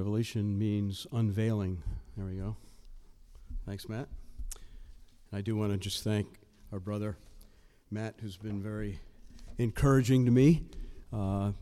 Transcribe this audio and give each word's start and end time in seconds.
Revelation 0.00 0.58
means 0.58 1.06
unveiling. 1.12 1.82
There 2.16 2.24
we 2.24 2.36
go. 2.36 2.56
Thanks, 3.66 3.86
Matt. 3.86 4.08
I 5.30 5.42
do 5.42 5.54
want 5.54 5.72
to 5.72 5.76
just 5.76 6.02
thank 6.02 6.26
our 6.72 6.80
brother 6.80 7.18
Matt, 7.90 8.14
who's 8.22 8.38
been 8.38 8.62
very 8.62 9.00
encouraging 9.58 10.24
to 10.24 10.30
me. 10.30 10.64
Uh, 11.12 11.52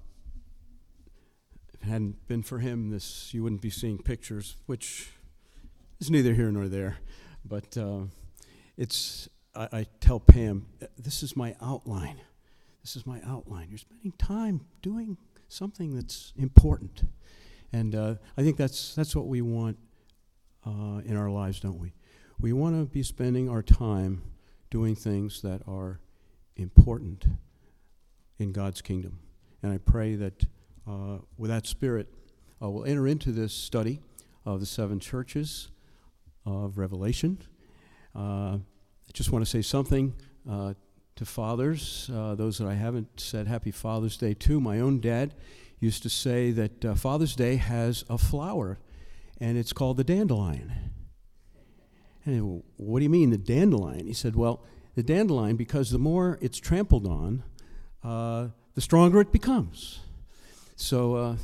if 1.67 1.75
it 1.83 1.87
hadn't 1.89 2.29
been 2.29 2.45
for 2.45 2.61
him, 2.61 2.91
this 2.91 3.35
you 3.35 3.43
wouldn't 3.43 3.61
be 3.61 3.71
seeing 3.71 3.99
pictures, 3.99 4.55
which 4.67 5.11
is 5.99 6.09
neither 6.09 6.35
here 6.35 6.53
nor 6.53 6.69
there. 6.69 6.99
But 7.45 7.77
uh, 7.77 8.03
it's 8.77 9.29
I, 9.53 9.69
I 9.73 9.87
tell 9.99 10.21
Pam, 10.21 10.67
this 10.97 11.25
is 11.25 11.37
my 11.37 11.57
outline. 11.61 12.21
This 12.85 12.95
is 12.95 13.05
my 13.05 13.21
outline. 13.27 13.67
You're 13.69 13.79
spending 13.79 14.13
time 14.13 14.61
doing 14.81 15.17
something 15.49 15.97
that's 15.97 16.33
important, 16.37 17.03
and 17.73 17.95
uh, 17.95 18.15
I 18.37 18.43
think 18.43 18.57
that's 18.57 18.95
that's 18.95 19.15
what 19.15 19.27
we 19.27 19.43
want 19.43 19.79
uh, 20.67 21.01
in 21.05 21.17
our 21.17 21.31
lives, 21.31 21.61
don't 21.61 21.79
we? 21.79 21.93
We 22.41 22.53
want 22.53 22.77
to 22.77 22.93
be 22.93 23.03
spending 23.03 23.49
our 23.49 23.63
time 23.63 24.23
doing 24.71 24.95
things 24.95 25.43
that 25.43 25.63
are 25.67 26.01
important 26.57 27.27
in 28.39 28.53
God's 28.53 28.81
kingdom. 28.81 29.19
And 29.63 29.73
I 29.73 29.79
pray 29.79 30.15
that 30.15 30.45
uh, 30.87 31.19
with 31.37 31.51
that 31.51 31.67
spirit, 31.67 32.09
uh, 32.63 32.71
we'll 32.71 32.85
enter 32.85 33.07
into 33.07 33.33
this 33.33 33.53
study 33.53 34.01
of 34.45 34.61
the 34.61 34.67
seven 34.67 35.01
churches 35.01 35.69
of 36.47 36.79
Revelation. 36.79 37.39
Uh, 38.15 38.59
I 38.59 39.13
just 39.13 39.33
want 39.33 39.45
to 39.45 39.51
say 39.51 39.63
something 39.63 40.15
uh, 40.49 40.75
to 41.17 41.25
fathers, 41.25 42.09
those 42.09 42.59
that 42.59 42.69
I 42.69 42.75
haven't 42.75 43.21
said 43.21 43.49
Happy 43.49 43.73
Father's 43.73 44.17
Day 44.17 44.35
to. 44.35 44.61
My 44.61 44.79
own 44.81 45.01
dad 45.01 45.35
used 45.81 46.03
to 46.03 46.09
say 46.09 46.51
that 46.51 46.85
uh, 46.85 46.95
Father's 46.95 47.37
Day 47.37 47.57
has 47.57 48.05
a 48.09 48.19
flower, 48.19 48.79
and 49.41 49.57
it's 49.57 49.73
called 49.73 49.97
the 49.97 50.05
dandelion. 50.05 50.73
And 52.25 52.63
what 52.77 52.99
do 52.99 53.05
you 53.05 53.11
mean, 53.11 53.31
the 53.31 53.39
dandelion? 53.39 54.07
He 54.07 54.13
said, 54.13 54.37
well, 54.37 54.63
the 54.95 55.03
dandelion, 55.03 55.57
because 55.57 55.91
the 55.91 55.99
more 55.99 56.39
it's 56.43 56.59
trampled 56.59 57.07
on, 57.07 57.43
uh, 58.03 58.49
the 58.75 58.81
stronger 58.81 59.21
it 59.21 59.33
becomes. 59.33 60.01
So, 60.77 61.15
uh, 61.15 61.37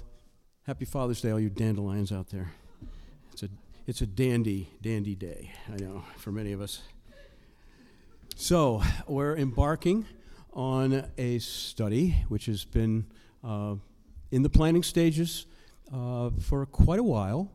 happy 0.67 0.85
Father's 0.85 1.21
Day, 1.21 1.31
all 1.31 1.41
you 1.41 1.51
dandelions 1.51 2.13
out 2.13 2.31
there. 2.31 2.53
It's 3.33 3.43
a, 3.45 3.48
it's 3.87 4.01
a 4.01 4.07
dandy, 4.07 4.69
dandy 4.83 5.15
day, 5.15 5.53
I 5.73 5.77
know, 5.77 6.05
for 6.17 6.33
many 6.33 6.53
of 6.53 6.61
us. 6.61 6.83
So, 8.37 8.83
we're 9.07 9.37
embarking 9.37 10.07
on 10.53 11.07
a 11.17 11.39
study 11.39 12.25
which 12.29 12.47
has 12.47 12.65
been 12.65 13.07
uh, 13.43 13.77
in 14.35 14.43
the 14.43 14.51
planning 14.51 14.83
stages 14.83 15.47
uh, 15.95 16.29
for 16.41 16.67
quite 16.67 16.99
a 16.99 17.05
while. 17.05 17.53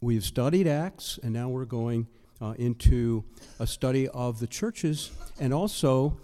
We've 0.00 0.24
studied 0.24 0.66
Acts, 0.66 1.20
and 1.22 1.32
now 1.32 1.48
we're 1.48 1.66
going 1.66 2.08
uh, 2.40 2.54
into 2.58 3.22
a 3.60 3.66
study 3.66 4.08
of 4.08 4.40
the 4.40 4.48
churches 4.48 5.12
and 5.38 5.54
also 5.54 6.18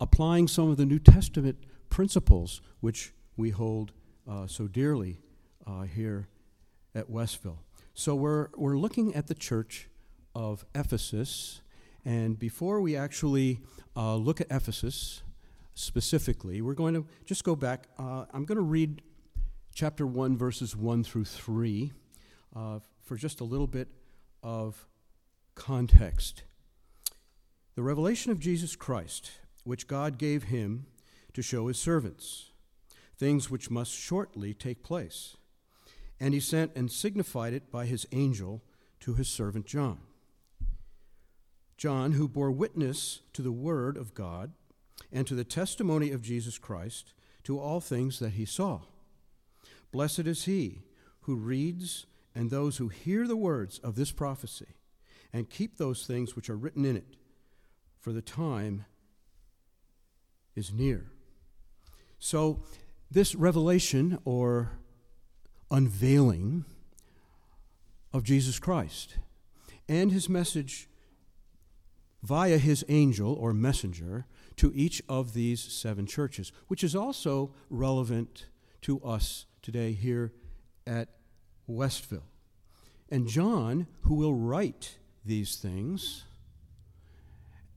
applying 0.00 0.48
some 0.48 0.70
of 0.70 0.76
the 0.76 0.84
New 0.84 0.98
Testament 0.98 1.56
principles 1.88 2.60
which 2.80 3.12
we 3.36 3.50
hold 3.50 3.92
uh, 4.28 4.48
so 4.48 4.66
dearly 4.66 5.20
uh, 5.68 5.82
here 5.82 6.26
at 6.92 7.08
Westville. 7.08 7.60
So 7.94 8.16
we're, 8.16 8.48
we're 8.56 8.76
looking 8.76 9.14
at 9.14 9.28
the 9.28 9.34
church 9.34 9.88
of 10.34 10.66
Ephesus, 10.74 11.60
and 12.04 12.36
before 12.40 12.80
we 12.80 12.96
actually 12.96 13.60
uh, 13.94 14.16
look 14.16 14.40
at 14.40 14.48
Ephesus 14.50 15.22
specifically, 15.76 16.62
we're 16.62 16.74
going 16.74 16.94
to 16.94 17.06
just 17.26 17.44
go 17.44 17.54
back. 17.54 17.86
Uh, 17.98 18.24
I'm 18.32 18.44
going 18.44 18.56
to 18.56 18.62
read 18.62 19.02
chapter 19.74 20.06
1, 20.06 20.36
verses 20.36 20.74
1 20.74 21.04
through 21.04 21.26
3 21.26 21.92
uh, 22.56 22.78
for 23.04 23.16
just 23.16 23.40
a 23.40 23.44
little 23.44 23.66
bit 23.66 23.88
of 24.42 24.88
context. 25.54 26.42
The 27.74 27.82
revelation 27.82 28.32
of 28.32 28.40
Jesus 28.40 28.74
Christ, 28.74 29.32
which 29.64 29.86
God 29.86 30.16
gave 30.18 30.44
him 30.44 30.86
to 31.34 31.42
show 31.42 31.68
his 31.68 31.78
servants, 31.78 32.52
things 33.18 33.50
which 33.50 33.70
must 33.70 33.92
shortly 33.92 34.54
take 34.54 34.82
place. 34.82 35.36
And 36.18 36.32
he 36.32 36.40
sent 36.40 36.74
and 36.74 36.90
signified 36.90 37.52
it 37.52 37.70
by 37.70 37.84
his 37.84 38.06
angel 38.12 38.62
to 39.00 39.14
his 39.14 39.28
servant 39.28 39.66
John. 39.66 39.98
John, 41.76 42.12
who 42.12 42.26
bore 42.26 42.50
witness 42.50 43.20
to 43.34 43.42
the 43.42 43.52
word 43.52 43.98
of 43.98 44.14
God 44.14 44.52
and 45.12 45.26
to 45.26 45.34
the 45.34 45.44
testimony 45.44 46.10
of 46.10 46.22
Jesus 46.22 46.58
Christ, 46.58 47.12
to 47.44 47.58
all 47.58 47.80
things 47.80 48.18
that 48.18 48.34
he 48.34 48.44
saw. 48.44 48.80
Blessed 49.92 50.20
is 50.20 50.44
he 50.44 50.82
who 51.22 51.36
reads 51.36 52.06
and 52.34 52.50
those 52.50 52.76
who 52.76 52.88
hear 52.88 53.26
the 53.26 53.36
words 53.36 53.78
of 53.78 53.94
this 53.94 54.12
prophecy 54.12 54.74
and 55.32 55.50
keep 55.50 55.76
those 55.76 56.06
things 56.06 56.36
which 56.36 56.50
are 56.50 56.56
written 56.56 56.84
in 56.84 56.96
it, 56.96 57.16
for 58.00 58.12
the 58.12 58.22
time 58.22 58.84
is 60.54 60.72
near. 60.72 61.06
So, 62.18 62.62
this 63.10 63.34
revelation 63.34 64.18
or 64.24 64.78
unveiling 65.70 66.64
of 68.12 68.24
Jesus 68.24 68.58
Christ 68.58 69.16
and 69.88 70.10
his 70.10 70.28
message 70.28 70.88
via 72.22 72.58
his 72.58 72.84
angel 72.88 73.32
or 73.34 73.52
messenger 73.52 74.26
to 74.56 74.72
each 74.74 75.02
of 75.08 75.34
these 75.34 75.60
seven 75.60 76.06
churches, 76.06 76.52
which 76.68 76.82
is 76.82 76.96
also 76.96 77.54
relevant 77.68 78.46
to 78.82 79.00
us 79.02 79.46
today 79.62 79.92
here 79.92 80.32
at 80.86 81.08
Westville. 81.66 82.26
And 83.10 83.26
John, 83.26 83.86
who 84.02 84.14
will 84.14 84.34
write 84.34 84.98
these 85.24 85.56
things, 85.56 86.24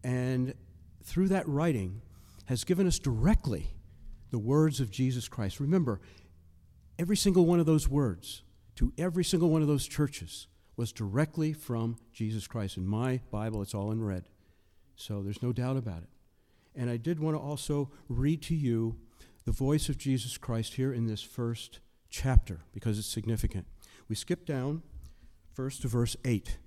and 0.04 0.54
through 1.04 1.28
that 1.30 1.48
writing, 1.48 2.02
has 2.46 2.64
given 2.64 2.88
us 2.88 3.00
directly 3.00 3.68
the 4.32 4.40
words 4.40 4.80
of 4.80 4.92
Jesus 4.92 5.28
Christ. 5.28 5.60
Remember, 5.60 6.00
every 6.98 7.18
single 7.18 7.46
one 7.46 7.60
of 7.60 7.66
those 7.66 7.90
words 7.90 8.44
to 8.76 8.94
every 8.98 9.24
single 9.24 9.50
one 9.50 9.62
of 9.62 9.68
those 9.68 9.88
churches 9.88 10.48
was 10.78 10.92
directly 10.92 11.52
from 11.52 11.98
Jesus 12.14 12.48
Christ. 12.48 12.78
In 12.78 12.88
my 12.88 13.20
Bible, 13.32 13.62
it's 13.62 13.74
all 13.76 13.92
in 13.92 14.02
red, 14.02 14.30
so 14.96 15.22
there's 15.22 15.44
no 15.44 15.52
doubt 15.52 15.78
about 15.78 16.04
it. 16.04 16.10
And 16.80 16.90
I 16.90 16.96
did 16.96 17.20
want 17.20 17.36
to 17.36 17.42
also 17.42 17.92
read 18.08 18.42
to 18.44 18.56
you 18.56 18.96
the 19.44 19.52
voice 19.52 19.90
of 19.90 19.98
Jesus 19.98 20.38
Christ 20.38 20.76
here 20.76 20.94
in 20.94 21.08
this 21.08 21.22
first 21.22 21.82
chapter 22.10 22.62
because 22.72 22.98
it's 22.98 23.06
significant. 23.06 23.68
We 24.08 24.16
skip 24.16 24.46
down 24.46 24.84
first 25.54 25.82
to 25.82 25.90
verse 25.90 26.16
8. 26.24 26.58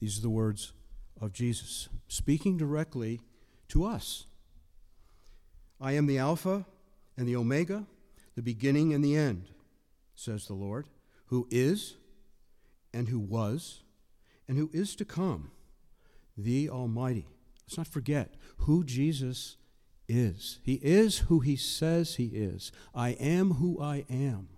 These 0.00 0.18
are 0.18 0.22
the 0.22 0.30
words 0.30 0.72
of 1.20 1.32
Jesus, 1.32 1.88
speaking 2.08 2.56
directly 2.56 3.20
to 3.68 3.84
us. 3.84 4.26
I 5.80 5.92
am 5.92 6.06
the 6.06 6.18
Alpha 6.18 6.66
and 7.16 7.28
the 7.28 7.36
Omega, 7.36 7.86
the 8.34 8.42
beginning 8.42 8.92
and 8.92 9.04
the 9.04 9.14
end, 9.14 9.44
says 10.16 10.48
the 10.48 10.54
Lord, 10.54 10.86
who 11.26 11.46
is 11.52 11.94
and 12.92 13.08
who 13.08 13.20
was 13.20 13.84
and 14.48 14.58
who 14.58 14.70
is 14.72 14.96
to 14.96 15.04
come, 15.04 15.52
the 16.36 16.68
Almighty. 16.68 17.28
Let's 17.66 17.78
not 17.78 17.88
forget 17.88 18.34
who 18.58 18.84
Jesus 18.84 19.56
is. 20.08 20.58
He 20.62 20.74
is 20.74 21.18
who 21.18 21.40
he 21.40 21.56
says 21.56 22.16
he 22.16 22.26
is. 22.26 22.72
I 22.94 23.10
am 23.10 23.52
who 23.52 23.80
I 23.80 24.04
am, 24.10 24.48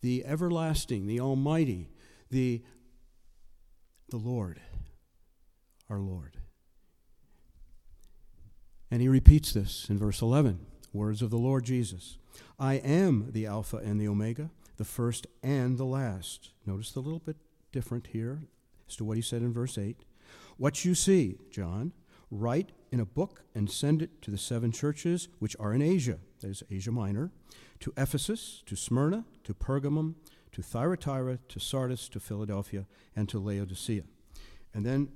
the 0.00 0.24
everlasting, 0.24 1.06
the 1.06 1.20
Almighty, 1.20 1.90
the, 2.30 2.62
the 4.10 4.18
Lord 4.18 4.60
our 5.90 5.98
Lord. 5.98 6.36
And 8.90 9.02
he 9.02 9.08
repeats 9.08 9.52
this 9.52 9.88
in 9.90 9.98
verse 9.98 10.22
11 10.22 10.60
words 10.92 11.20
of 11.20 11.30
the 11.30 11.38
Lord 11.38 11.64
Jesus 11.64 12.16
I 12.58 12.74
am 12.74 13.28
the 13.32 13.46
Alpha 13.46 13.78
and 13.78 14.00
the 14.00 14.08
Omega, 14.08 14.50
the 14.76 14.84
first 14.84 15.26
and 15.42 15.76
the 15.76 15.84
last. 15.84 16.50
Notice 16.64 16.92
the 16.92 17.00
little 17.00 17.18
bit 17.18 17.36
different 17.72 18.08
here 18.08 18.42
as 18.88 18.96
to 18.96 19.04
what 19.04 19.16
he 19.16 19.22
said 19.22 19.42
in 19.42 19.52
verse 19.52 19.76
8. 19.76 20.04
What 20.56 20.84
you 20.84 20.94
see, 20.94 21.38
John, 21.50 21.92
write 22.30 22.72
in 22.92 23.00
a 23.00 23.04
book 23.04 23.42
and 23.54 23.70
send 23.70 24.02
it 24.02 24.22
to 24.22 24.30
the 24.30 24.38
seven 24.38 24.72
churches 24.72 25.28
which 25.38 25.56
are 25.58 25.72
in 25.72 25.82
Asia, 25.82 26.18
that 26.40 26.48
is 26.48 26.62
Asia 26.70 26.92
Minor, 26.92 27.30
to 27.80 27.92
Ephesus, 27.96 28.62
to 28.66 28.76
Smyrna, 28.76 29.24
to 29.44 29.54
Pergamum, 29.54 30.14
to 30.52 30.62
Thyatira, 30.62 31.38
to 31.48 31.60
Sardis, 31.60 32.08
to 32.08 32.20
Philadelphia, 32.20 32.86
and 33.14 33.28
to 33.28 33.38
Laodicea. 33.38 34.02
And 34.74 34.84
then 34.84 35.08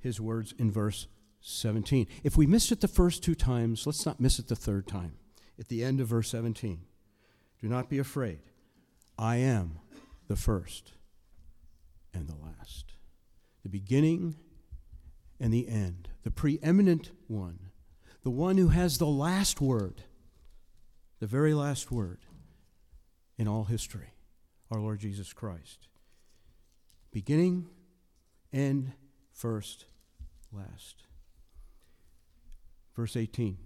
his 0.00 0.20
words 0.20 0.54
in 0.58 0.70
verse 0.70 1.06
17. 1.40 2.06
If 2.22 2.36
we 2.36 2.46
missed 2.46 2.72
it 2.72 2.80
the 2.80 2.88
first 2.88 3.22
two 3.22 3.34
times, 3.34 3.86
let's 3.86 4.04
not 4.04 4.20
miss 4.20 4.38
it 4.38 4.48
the 4.48 4.56
third 4.56 4.86
time. 4.86 5.12
At 5.58 5.68
the 5.68 5.84
end 5.84 6.00
of 6.00 6.08
verse 6.08 6.30
17, 6.30 6.80
do 7.60 7.68
not 7.68 7.88
be 7.88 7.98
afraid. 7.98 8.40
I 9.18 9.36
am 9.36 9.78
the 10.28 10.36
first 10.36 10.92
and 12.14 12.26
the 12.26 12.36
last, 12.36 12.94
the 13.62 13.68
beginning 13.68 14.36
and 15.40 15.52
the 15.52 15.68
end, 15.68 16.08
the 16.22 16.30
preeminent 16.30 17.10
one, 17.26 17.70
the 18.22 18.30
one 18.30 18.58
who 18.58 18.68
has 18.68 18.98
the 18.98 19.06
last 19.06 19.60
word, 19.60 20.02
the 21.18 21.26
very 21.26 21.54
last 21.54 21.90
word 21.90 22.18
in 23.38 23.48
all 23.48 23.64
history. 23.64 24.12
our 24.70 24.78
Lord 24.78 25.00
Jesus 25.00 25.32
Christ. 25.32 25.88
Beginning, 27.10 27.66
end, 28.52 28.92
first, 29.32 29.86
last. 30.52 31.04
Verse 32.94 33.16
18 33.16 33.56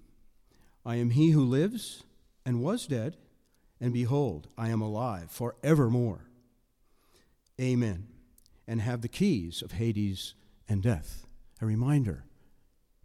I 0.87 0.97
am 0.97 1.11
he 1.11 1.31
who 1.31 1.45
lives 1.45 2.05
and 2.47 2.63
was 2.63 2.87
dead, 2.87 3.17
and 3.81 3.93
behold, 3.93 4.49
I 4.57 4.69
am 4.69 4.81
alive 4.81 5.31
forevermore. 5.31 6.27
Amen. 7.61 8.09
And 8.67 8.81
have 8.81 9.03
the 9.03 9.09
keys 9.09 9.61
of 9.61 9.73
Hades 9.73 10.35
and 10.69 10.83
death. 10.83 11.24
A 11.61 11.67
reminder 11.67 12.25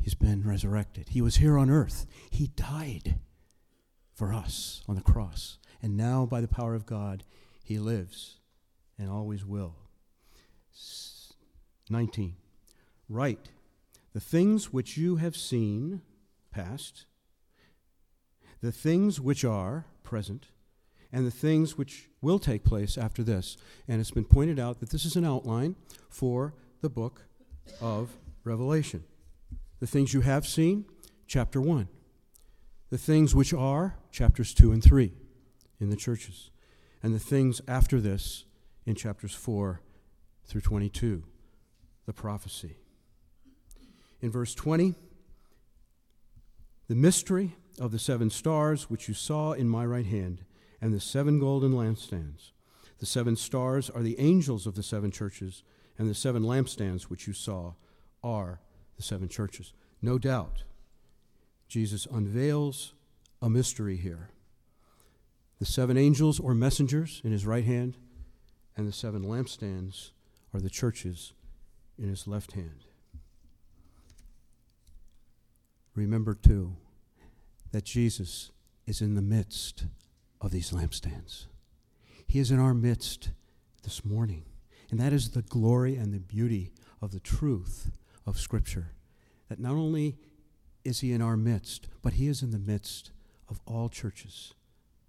he's 0.01 0.15
been 0.15 0.43
resurrected. 0.43 1.09
He 1.09 1.21
was 1.21 1.37
here 1.37 1.57
on 1.57 1.69
earth, 1.69 2.05
he 2.29 2.47
died 2.47 3.15
for 4.13 4.33
us 4.33 4.81
on 4.87 4.95
the 4.95 5.01
cross. 5.01 5.57
And 5.81 5.95
now, 5.95 6.25
by 6.25 6.41
the 6.41 6.47
power 6.47 6.75
of 6.75 6.85
God, 6.85 7.23
he 7.63 7.79
lives 7.79 8.39
and 8.97 9.09
always 9.09 9.45
will. 9.45 9.75
19. 11.89 12.35
Write 13.07 13.49
the 14.13 14.19
things 14.19 14.73
which 14.73 14.97
you 14.97 15.17
have 15.17 15.35
seen, 15.35 16.01
past, 16.51 17.05
the 18.61 18.71
things 18.71 19.19
which 19.19 19.45
are, 19.45 19.85
present, 20.03 20.47
and 21.11 21.25
the 21.25 21.31
things 21.31 21.77
which 21.77 22.09
will 22.21 22.39
take 22.39 22.63
place 22.63 22.97
after 22.97 23.23
this. 23.23 23.57
And 23.87 23.99
it's 23.99 24.11
been 24.11 24.25
pointed 24.25 24.59
out 24.59 24.79
that 24.79 24.89
this 24.89 25.05
is 25.05 25.15
an 25.15 25.25
outline 25.25 25.75
for 26.09 26.53
the 26.81 26.89
book 26.89 27.23
of 27.81 28.17
Revelation. 28.49 29.03
The 29.79 29.85
things 29.85 30.13
you 30.13 30.21
have 30.21 30.45
seen, 30.45 30.85
chapter 31.27 31.61
1. 31.61 31.87
The 32.89 32.97
things 32.97 33.35
which 33.35 33.53
are, 33.53 33.95
chapters 34.11 34.55
2 34.55 34.71
and 34.71 34.83
3 34.83 35.13
in 35.79 35.91
the 35.91 35.95
churches. 35.95 36.49
And 37.03 37.13
the 37.13 37.19
things 37.19 37.61
after 37.67 38.01
this 38.01 38.45
in 38.87 38.95
chapters 38.95 39.35
4 39.35 39.81
through 40.45 40.61
22, 40.61 41.23
the 42.07 42.13
prophecy. 42.13 42.77
In 44.19 44.31
verse 44.31 44.55
20, 44.55 44.95
the 46.87 46.95
mystery 46.95 47.55
of 47.79 47.91
the 47.91 47.99
seven 47.99 48.31
stars 48.31 48.89
which 48.89 49.07
you 49.07 49.13
saw 49.13 49.51
in 49.51 49.69
my 49.69 49.85
right 49.85 50.07
hand, 50.07 50.43
and 50.81 50.91
the 50.91 50.99
seven 50.99 51.39
golden 51.39 51.73
lampstands. 51.73 52.49
The 52.97 53.05
seven 53.05 53.35
stars 53.35 53.91
are 53.91 54.01
the 54.01 54.19
angels 54.19 54.65
of 54.65 54.73
the 54.73 54.81
seven 54.81 55.11
churches, 55.11 55.61
and 55.99 56.09
the 56.09 56.15
seven 56.15 56.41
lampstands 56.41 57.03
which 57.03 57.27
you 57.27 57.33
saw 57.33 57.73
are 58.23 58.59
the 58.97 59.03
seven 59.03 59.29
churches. 59.29 59.73
No 60.01 60.17
doubt, 60.17 60.63
Jesus 61.67 62.07
unveils 62.11 62.93
a 63.41 63.49
mystery 63.49 63.97
here. 63.97 64.29
The 65.59 65.65
seven 65.65 65.97
angels 65.97 66.39
or 66.39 66.53
messengers 66.53 67.21
in 67.23 67.31
his 67.31 67.45
right 67.45 67.65
hand, 67.65 67.97
and 68.77 68.87
the 68.87 68.93
seven 68.93 69.23
lampstands 69.23 70.11
are 70.53 70.59
the 70.59 70.69
churches 70.69 71.33
in 71.97 72.09
his 72.09 72.27
left 72.27 72.53
hand. 72.53 72.85
Remember, 75.95 76.33
too, 76.33 76.77
that 77.71 77.83
Jesus 77.83 78.51
is 78.87 79.01
in 79.01 79.15
the 79.15 79.21
midst 79.21 79.85
of 80.41 80.51
these 80.51 80.71
lampstands. 80.71 81.45
He 82.25 82.39
is 82.39 82.51
in 82.51 82.59
our 82.59 82.73
midst 82.73 83.31
this 83.83 84.05
morning. 84.05 84.45
And 84.89 84.99
that 84.99 85.13
is 85.13 85.31
the 85.31 85.41
glory 85.41 85.95
and 85.95 86.13
the 86.13 86.19
beauty 86.19 86.71
of 87.01 87.11
the 87.11 87.19
truth 87.19 87.91
of 88.29 88.39
Scripture. 88.39 88.91
That 89.49 89.59
not 89.59 89.73
only 89.73 90.17
is 90.85 90.99
He 90.99 91.11
in 91.11 91.21
our 91.21 91.35
midst, 91.35 91.87
but 92.01 92.13
He 92.13 92.27
is 92.27 92.43
in 92.43 92.51
the 92.51 92.59
midst 92.59 93.11
of 93.49 93.59
all 93.65 93.89
churches, 93.89 94.53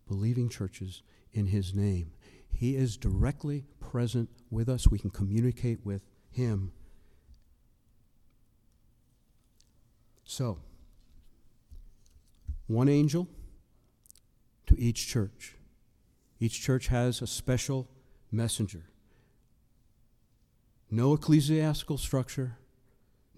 believing 0.09 0.49
churches 0.49 1.03
in 1.33 1.47
His 1.47 1.75
name. 1.75 2.13
He 2.51 2.75
is 2.75 2.97
directly 2.97 3.67
present 3.79 4.31
with 4.51 4.69
us. 4.69 4.89
We 4.89 4.99
can 4.99 5.11
communicate 5.11 5.85
with 5.85 6.03
Him. 6.31 6.73
So, 10.25 10.59
one 12.67 12.89
angel 12.89 13.29
to 14.67 14.81
each 14.81 15.07
church. 15.07 15.57
Each 16.39 16.61
church 16.61 16.87
has 16.87 17.21
a 17.21 17.27
special 17.27 17.89
messenger. 18.33 18.85
No 20.91 21.13
ecclesiastical 21.13 21.99
structure, 21.99 22.57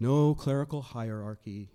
no 0.02 0.34
clerical 0.34 0.82
hierarchy, 0.82 1.70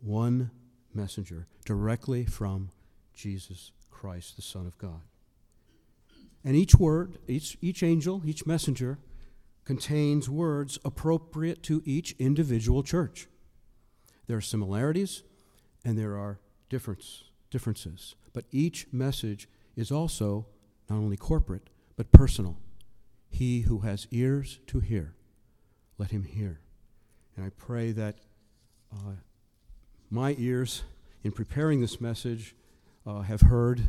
one 0.00 0.50
messenger 0.92 1.46
directly 1.64 2.24
from 2.24 2.70
Jesus 3.14 3.70
Christ, 3.92 4.34
the 4.34 4.42
Son 4.42 4.66
of 4.66 4.76
God. 4.76 5.02
And 6.44 6.56
each 6.56 6.74
word, 6.74 7.18
each, 7.28 7.56
each 7.62 7.84
angel, 7.84 8.22
each 8.26 8.44
messenger 8.44 8.98
contains 9.64 10.28
words 10.28 10.80
appropriate 10.84 11.62
to 11.62 11.80
each 11.86 12.16
individual 12.18 12.82
church. 12.82 13.28
There 14.26 14.36
are 14.36 14.42
similarities 14.42 15.22
and 15.84 15.96
there 15.96 16.18
are 16.18 16.40
difference, 16.68 17.24
differences, 17.50 18.16
but 18.32 18.46
each 18.50 18.88
message 18.90 19.48
is 19.76 19.92
also 19.92 20.46
not 20.90 20.96
only 20.96 21.16
corporate, 21.16 21.70
but 21.96 22.10
personal. 22.10 22.58
He 23.30 23.60
who 23.60 23.78
has 23.80 24.08
ears 24.10 24.58
to 24.66 24.80
hear, 24.80 25.14
let 25.98 26.10
him 26.10 26.24
hear. 26.24 26.63
And 27.36 27.44
I 27.44 27.50
pray 27.50 27.92
that 27.92 28.16
uh, 28.92 29.12
my 30.10 30.34
ears, 30.38 30.82
in 31.22 31.32
preparing 31.32 31.80
this 31.80 32.00
message, 32.00 32.54
uh, 33.06 33.22
have 33.22 33.42
heard 33.42 33.88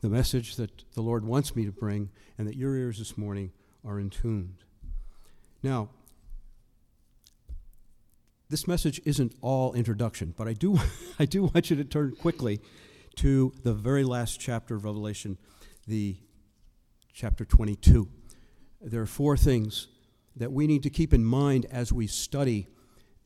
the 0.00 0.08
message 0.08 0.56
that 0.56 0.84
the 0.94 1.02
Lord 1.02 1.24
wants 1.24 1.54
me 1.54 1.64
to 1.66 1.72
bring, 1.72 2.10
and 2.38 2.46
that 2.48 2.56
your 2.56 2.74
ears 2.74 2.98
this 2.98 3.18
morning 3.18 3.52
are 3.84 3.98
in 3.98 4.10
tuned. 4.10 4.64
Now, 5.62 5.90
this 8.48 8.66
message 8.66 9.00
isn't 9.04 9.34
all 9.42 9.72
introduction, 9.74 10.34
but 10.36 10.48
I 10.48 10.54
do, 10.54 10.78
I 11.18 11.24
do 11.24 11.44
want 11.44 11.70
you 11.70 11.76
to 11.76 11.84
turn 11.84 12.16
quickly 12.16 12.60
to 13.16 13.52
the 13.62 13.74
very 13.74 14.04
last 14.04 14.40
chapter 14.40 14.74
of 14.76 14.84
Revelation, 14.84 15.36
the 15.86 16.16
chapter 17.12 17.44
22. 17.44 18.08
There 18.80 19.02
are 19.02 19.06
four 19.06 19.36
things 19.36 19.88
that 20.36 20.52
we 20.52 20.66
need 20.66 20.82
to 20.82 20.90
keep 20.90 21.12
in 21.12 21.24
mind 21.24 21.66
as 21.70 21.92
we 21.92 22.06
study 22.06 22.68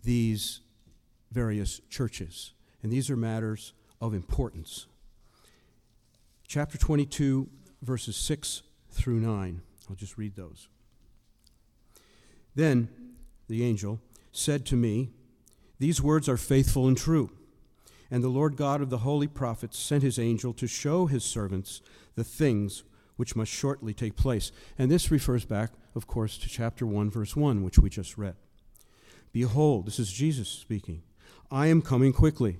these 0.03 0.61
various 1.31 1.81
churches. 1.91 2.53
And 2.83 2.93
these 2.93 3.11
are 3.11 3.17
matters 3.17 3.73
of 4.01 4.15
importance. 4.15 4.87
Chapter 6.47 6.79
22, 6.79 7.49
verses 7.83 8.17
6 8.17 8.63
through 8.91 9.21
9. 9.21 9.63
I'll 9.89 9.97
just 9.97 10.17
read 10.17 10.37
those. 10.37 10.69
Then 12.55 12.89
the 13.49 13.65
angel 13.65 14.01
said 14.33 14.65
to 14.67 14.77
me, 14.77 15.11
These 15.79 16.01
words 16.01 16.29
are 16.29 16.37
faithful 16.37 16.87
and 16.87 16.97
true. 16.97 17.31
And 18.11 18.23
the 18.23 18.29
Lord 18.29 18.57
God 18.57 18.81
of 18.81 18.91
the 18.91 18.99
holy 18.99 19.27
prophets 19.27 19.79
sent 19.79 20.03
his 20.03 20.19
angel 20.19 20.53
to 20.55 20.67
show 20.67 21.07
his 21.07 21.25
servants 21.25 21.81
the 22.15 22.25
things 22.25 22.85
which 23.17 23.37
must 23.37 23.53
shortly 23.53 23.95
take 23.95 24.17
place. 24.17 24.53
And 24.79 24.91
this 24.91 25.11
refers 25.11 25.45
back, 25.45 25.73
of 25.95 26.07
course, 26.07 26.39
to 26.39 26.49
chapter 26.49 26.87
1, 26.87 27.11
verse 27.11 27.37
1, 27.37 27.63
which 27.63 27.79
we 27.79 27.91
just 27.91 28.19
read. 28.19 28.37
Behold, 29.33 29.87
this 29.87 29.99
is 29.99 30.13
Jesus 30.13 30.49
speaking. 30.49 31.03
I 31.51 31.67
am 31.67 31.83
coming 31.83 32.13
quickly. 32.13 32.59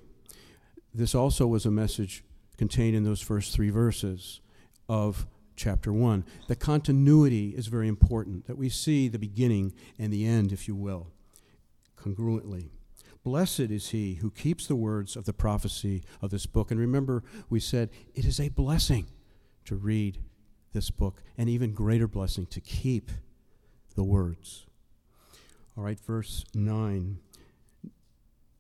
This 0.93 1.15
also 1.15 1.47
was 1.47 1.67
a 1.67 1.71
message 1.71 2.25
contained 2.57 2.95
in 2.97 3.05
those 3.05 3.21
first 3.21 3.53
three 3.53 3.71
verses 3.71 4.41
of 4.89 5.27
chapter 5.57 5.93
1. 5.93 6.25
The 6.49 6.57
continuity 6.57 7.51
is 7.51 7.67
very 7.67 7.89
important, 7.89 8.47
that 8.47 8.59
we 8.59 8.69
see 8.69 9.09
the 9.09 9.19
beginning 9.19 9.73
and 9.99 10.13
the 10.13 10.27
end, 10.27 10.53
if 10.53 10.69
you 10.69 10.75
will 10.75 11.09
congruently. 11.97 12.69
Blessed 13.23 13.61
is 13.61 13.91
he 13.91 14.17
who 14.17 14.31
keeps 14.31 14.67
the 14.67 14.77
words 14.77 15.17
of 15.17 15.25
the 15.25 15.33
prophecy 15.33 16.03
of 16.21 16.31
this 16.31 16.45
book. 16.45 16.71
And 16.71 16.79
remember, 16.79 17.25
we 17.49 17.59
said 17.59 17.89
it 18.15 18.27
is 18.27 18.39
a 18.39 18.51
blessing 18.51 19.07
to 19.65 19.77
read 19.77 20.19
this 20.75 20.91
book, 20.91 21.23
and 21.39 21.49
even 21.49 21.73
greater 21.73 22.07
blessing 22.07 22.45
to 22.47 22.61
keep 22.61 23.11
the 23.95 24.05
words. 24.05 24.67
All 25.77 25.85
right, 25.85 25.99
verse 25.99 26.45
9. 26.55 27.19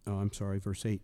Oh, 0.07 0.15
I'm 0.15 0.33
sorry, 0.33 0.59
verse 0.59 0.87
8. 0.87 1.03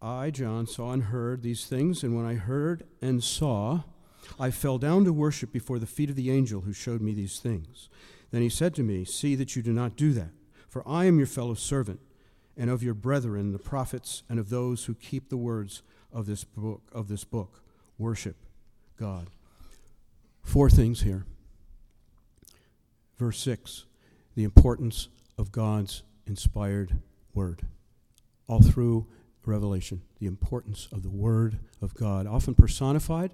I, 0.00 0.30
John, 0.30 0.66
saw 0.66 0.90
and 0.90 1.04
heard 1.04 1.42
these 1.42 1.66
things, 1.66 2.02
and 2.02 2.16
when 2.16 2.26
I 2.26 2.34
heard 2.34 2.82
and 3.00 3.22
saw, 3.22 3.82
I 4.38 4.50
fell 4.50 4.78
down 4.78 5.04
to 5.04 5.12
worship 5.12 5.52
before 5.52 5.78
the 5.78 5.86
feet 5.86 6.10
of 6.10 6.16
the 6.16 6.30
angel 6.30 6.62
who 6.62 6.72
showed 6.72 7.00
me 7.00 7.14
these 7.14 7.38
things. 7.38 7.88
Then 8.32 8.42
he 8.42 8.48
said 8.48 8.74
to 8.74 8.82
me, 8.82 9.04
See 9.04 9.34
that 9.36 9.54
you 9.54 9.62
do 9.62 9.72
not 9.72 9.96
do 9.96 10.12
that. 10.14 10.30
For 10.68 10.82
I 10.88 11.04
am 11.04 11.18
your 11.18 11.26
fellow 11.26 11.54
servant, 11.54 12.00
and 12.56 12.70
of 12.70 12.82
your 12.82 12.94
brethren, 12.94 13.52
the 13.52 13.58
prophets, 13.58 14.22
and 14.28 14.38
of 14.38 14.48
those 14.48 14.86
who 14.86 14.94
keep 14.94 15.28
the 15.28 15.36
words 15.36 15.82
of 16.12 16.26
this 16.26 16.44
book. 16.44 16.82
Of 16.92 17.08
this 17.08 17.24
book, 17.24 17.62
worship 17.98 18.36
God. 18.98 19.28
Four 20.42 20.68
things 20.68 21.02
here. 21.02 21.24
Verse 23.18 23.38
six: 23.38 23.86
the 24.34 24.44
importance 24.44 25.08
of 25.38 25.52
God's 25.52 26.02
inspired 26.26 26.98
word. 27.34 27.62
All 28.46 28.60
through 28.60 29.06
Revelation, 29.44 30.02
the 30.20 30.26
importance 30.26 30.88
of 30.92 31.02
the 31.02 31.10
word 31.10 31.58
of 31.80 31.94
God, 31.94 32.26
often 32.26 32.54
personified, 32.54 33.32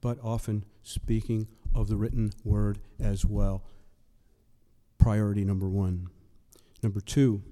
but 0.00 0.18
often 0.22 0.64
speaking 0.82 1.46
of 1.74 1.88
the 1.88 1.96
written 1.96 2.32
word 2.44 2.78
as 2.98 3.24
well. 3.24 3.62
Priority 4.98 5.44
number 5.44 5.68
one. 5.68 6.08
Number 6.82 7.00
two, 7.00 7.42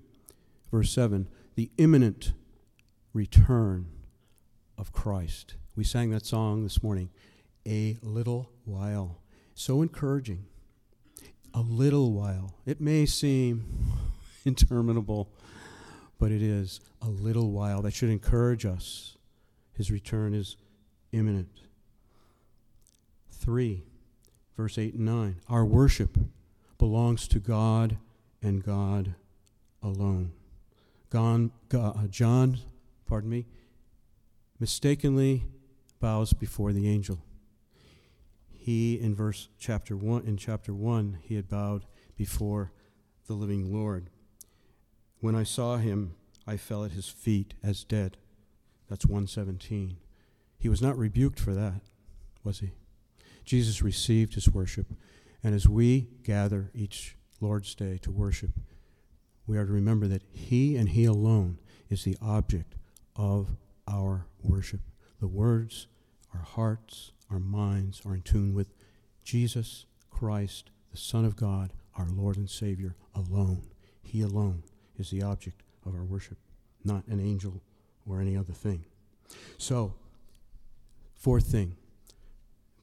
verse 0.71 0.91
7 0.91 1.29
the 1.55 1.71
imminent 1.77 2.35
return 3.13 3.87
of 4.77 4.93
Christ. 4.93 5.57
We 5.75 5.83
sang 5.83 6.11
that 6.11 6.25
song 6.25 6.63
this 6.63 6.85
morning, 6.85 7.11
A 7.67 7.97
Little 8.03 8.51
While. 8.65 9.19
So 9.55 9.83
encouraging. 9.83 10.45
A 11.55 11.61
little 11.61 12.13
while. 12.13 12.55
It 12.67 12.81
may 12.81 13.07
seem 13.07 13.65
interminable, 14.45 15.31
but 16.19 16.31
it 16.31 16.43
is 16.43 16.81
a 17.03 17.09
little 17.09 17.51
while. 17.51 17.83
That 17.83 17.95
should 17.95 18.11
encourage 18.11 18.65
us. 18.65 19.17
His 19.73 19.91
return 19.91 20.35
is 20.35 20.57
imminent. 21.13 21.49
3, 23.31 23.83
verse 24.57 24.79
8 24.79 24.95
and 24.95 25.05
9. 25.07 25.37
Our 25.49 25.65
worship 25.65 26.19
belongs 26.77 27.27
to 27.29 27.39
God 27.39 27.97
and 28.43 28.63
God 28.63 29.15
alone. 29.83 30.33
God, 31.11 31.51
uh, 31.75 32.07
John, 32.09 32.59
pardon 33.07 33.31
me, 33.31 33.47
mistakenly 34.61 35.45
bows 36.01 36.33
before 36.33 36.73
the 36.73 36.89
angel. 36.89 37.19
He 38.69 39.01
in 39.01 39.15
verse 39.15 39.49
chapter 39.59 39.97
1 39.97 40.27
in 40.27 40.37
chapter 40.37 40.75
1 40.75 41.21
he 41.23 41.37
had 41.37 41.49
bowed 41.49 41.87
before 42.17 42.71
the 43.27 43.33
living 43.33 43.73
Lord. 43.73 44.11
When 45.21 45.35
I 45.35 45.43
saw 45.43 45.79
him, 45.79 46.17
I 46.47 46.59
fell 46.59 46.85
at 46.85 46.91
his 46.91 47.09
feet 47.09 47.55
as 47.63 47.83
dead. 47.83 48.19
That's 48.91 49.07
117. 49.07 49.97
He 50.59 50.69
was 50.69 50.83
not 50.83 50.99
rebuked 50.99 51.41
for 51.41 51.55
that, 51.55 51.81
was 52.45 52.61
he? 52.61 52.73
Jesus 53.43 53.81
received 53.81 54.35
his 54.35 54.51
worship. 54.51 54.93
And 55.43 55.55
as 55.55 55.67
we 55.67 56.11
gather 56.23 56.71
each 56.75 57.17
Lord's 57.41 57.75
Day 57.75 57.97
to 58.03 58.11
worship, 58.11 58.51
we 59.47 59.57
are 59.57 59.65
to 59.65 59.73
remember 59.73 60.07
that 60.09 60.25
He 60.31 60.77
and 60.77 60.91
He 60.91 61.07
alone 61.07 61.59
is 61.89 62.05
the 62.05 62.19
object 62.21 62.75
of 63.17 63.57
our 63.91 64.27
worship. 64.43 64.83
The 65.21 65.27
words, 65.27 65.87
our 66.35 66.43
hearts, 66.43 67.13
our 67.31 67.39
minds 67.39 68.03
are 68.05 68.15
in 68.15 68.23
tune 68.23 68.55
with 68.55 68.69
Jesus 69.23 69.87
Christ, 70.11 70.71
the 70.91 70.97
Son 70.97 71.25
of 71.25 71.37
God, 71.37 71.73
our 71.97 72.09
Lord 72.09 72.37
and 72.37 72.49
Savior 72.49 72.97
alone. 73.15 73.63
He 74.03 74.23
alone 74.23 74.63
is 74.97 75.11
the 75.11 75.23
object 75.23 75.63
of 75.85 75.95
our 75.95 76.05
worship, 76.05 76.39
not 76.85 77.07
an 77.09 77.21
angel 77.21 77.61
or 78.07 78.21
any 78.21 78.37
other 78.37 78.53
thing. 78.53 78.85
So, 79.59 79.95
fourth 81.17 81.47
thing 81.47 81.77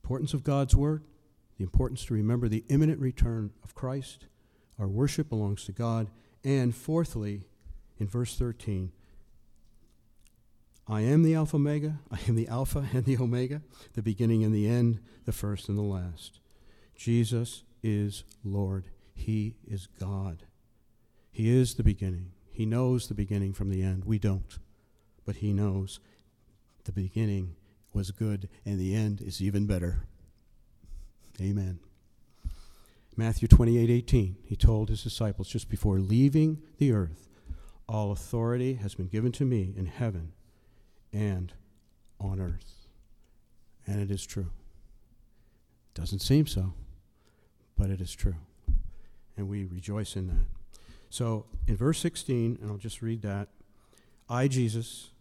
importance 0.03 0.35
of 0.35 0.43
God's 0.43 0.75
Word, 0.75 1.03
the 1.57 1.63
importance 1.63 2.05
to 2.05 2.13
remember 2.13 2.47
the 2.47 2.63
imminent 2.69 2.99
return 2.99 3.51
of 3.63 3.73
Christ. 3.73 4.27
Our 4.77 4.87
worship 4.87 5.29
belongs 5.29 5.65
to 5.65 5.71
God 5.71 6.09
and 6.43 6.75
fourthly, 6.75 7.47
in 7.97 8.07
verse 8.07 8.37
13, 8.37 8.91
I 10.87 11.01
am 11.01 11.23
the 11.23 11.33
Alpha 11.33 11.55
Omega, 11.55 11.99
I 12.11 12.19
am 12.27 12.35
the 12.35 12.47
Alpha 12.47 12.87
and 12.93 13.05
the 13.05 13.17
Omega, 13.17 13.61
the 13.93 14.03
beginning 14.03 14.43
and 14.43 14.53
the 14.53 14.67
end, 14.67 14.99
the 15.25 15.31
first 15.31 15.67
and 15.67 15.77
the 15.77 15.83
last. 15.83 16.39
Jesus 16.95 17.63
is 17.81 18.23
Lord. 18.43 18.85
He 19.15 19.55
is 19.67 19.87
God. 19.99 20.43
He 21.31 21.49
is 21.49 21.75
the 21.75 21.83
beginning. 21.83 22.31
He 22.51 22.65
knows 22.65 23.07
the 23.07 23.13
beginning 23.13 23.53
from 23.53 23.69
the 23.69 23.81
end. 23.81 24.05
We 24.05 24.19
don't. 24.19 24.57
But 25.25 25.37
He 25.37 25.53
knows 25.53 25.99
the 26.83 26.91
beginning 26.91 27.55
was 27.93 28.11
good 28.11 28.47
and 28.65 28.79
the 28.79 28.93
end 28.93 29.21
is 29.21 29.41
even 29.41 29.65
better. 29.65 30.05
Amen. 31.41 31.79
Matthew 33.17 33.47
28 33.47 33.89
18, 33.89 34.37
he 34.43 34.55
told 34.55 34.89
his 34.89 35.03
disciples 35.03 35.47
just 35.47 35.69
before 35.69 35.99
leaving 35.99 36.61
the 36.77 36.91
earth, 36.91 37.29
All 37.87 38.11
authority 38.11 38.75
has 38.75 38.93
been 38.95 39.07
given 39.07 39.31
to 39.33 39.45
me 39.45 39.73
in 39.75 39.85
heaven 39.85 40.33
and 41.15 41.53
on 42.19 42.39
earth. 42.39 42.87
And 43.87 44.01
it 44.01 44.11
is 44.11 44.25
true. 44.25 44.51
Doesn't 45.93 46.19
seem 46.19 46.45
so, 46.45 46.73
but 47.77 47.89
it 47.89 48.01
is 48.01 48.13
true. 48.13 48.35
And 49.37 49.47
we 49.47 49.63
rejoice 49.63 50.15
in 50.15 50.27
that. 50.27 50.45
So 51.09 51.45
in 51.67 51.77
verse 51.77 51.99
16, 51.99 52.59
and 52.61 52.69
I'll 52.69 52.77
just 52.77 53.01
read 53.01 53.21
that 53.21 53.47
I, 54.27 54.47
Jesus, 54.47 55.11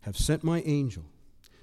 have 0.00 0.16
sent 0.16 0.42
my 0.42 0.62
angel 0.62 1.04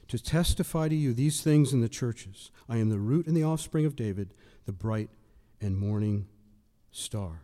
to 0.07 0.19
testify 0.19 0.87
to 0.87 0.95
you 0.95 1.13
these 1.13 1.41
things 1.41 1.73
in 1.73 1.81
the 1.81 1.89
churches. 1.89 2.51
I 2.69 2.77
am 2.77 2.89
the 2.89 2.99
root 2.99 3.27
and 3.27 3.35
the 3.35 3.43
offspring 3.43 3.85
of 3.85 3.95
David, 3.95 4.33
the 4.65 4.71
bright 4.71 5.09
and 5.59 5.77
morning 5.77 6.27
star. 6.91 7.41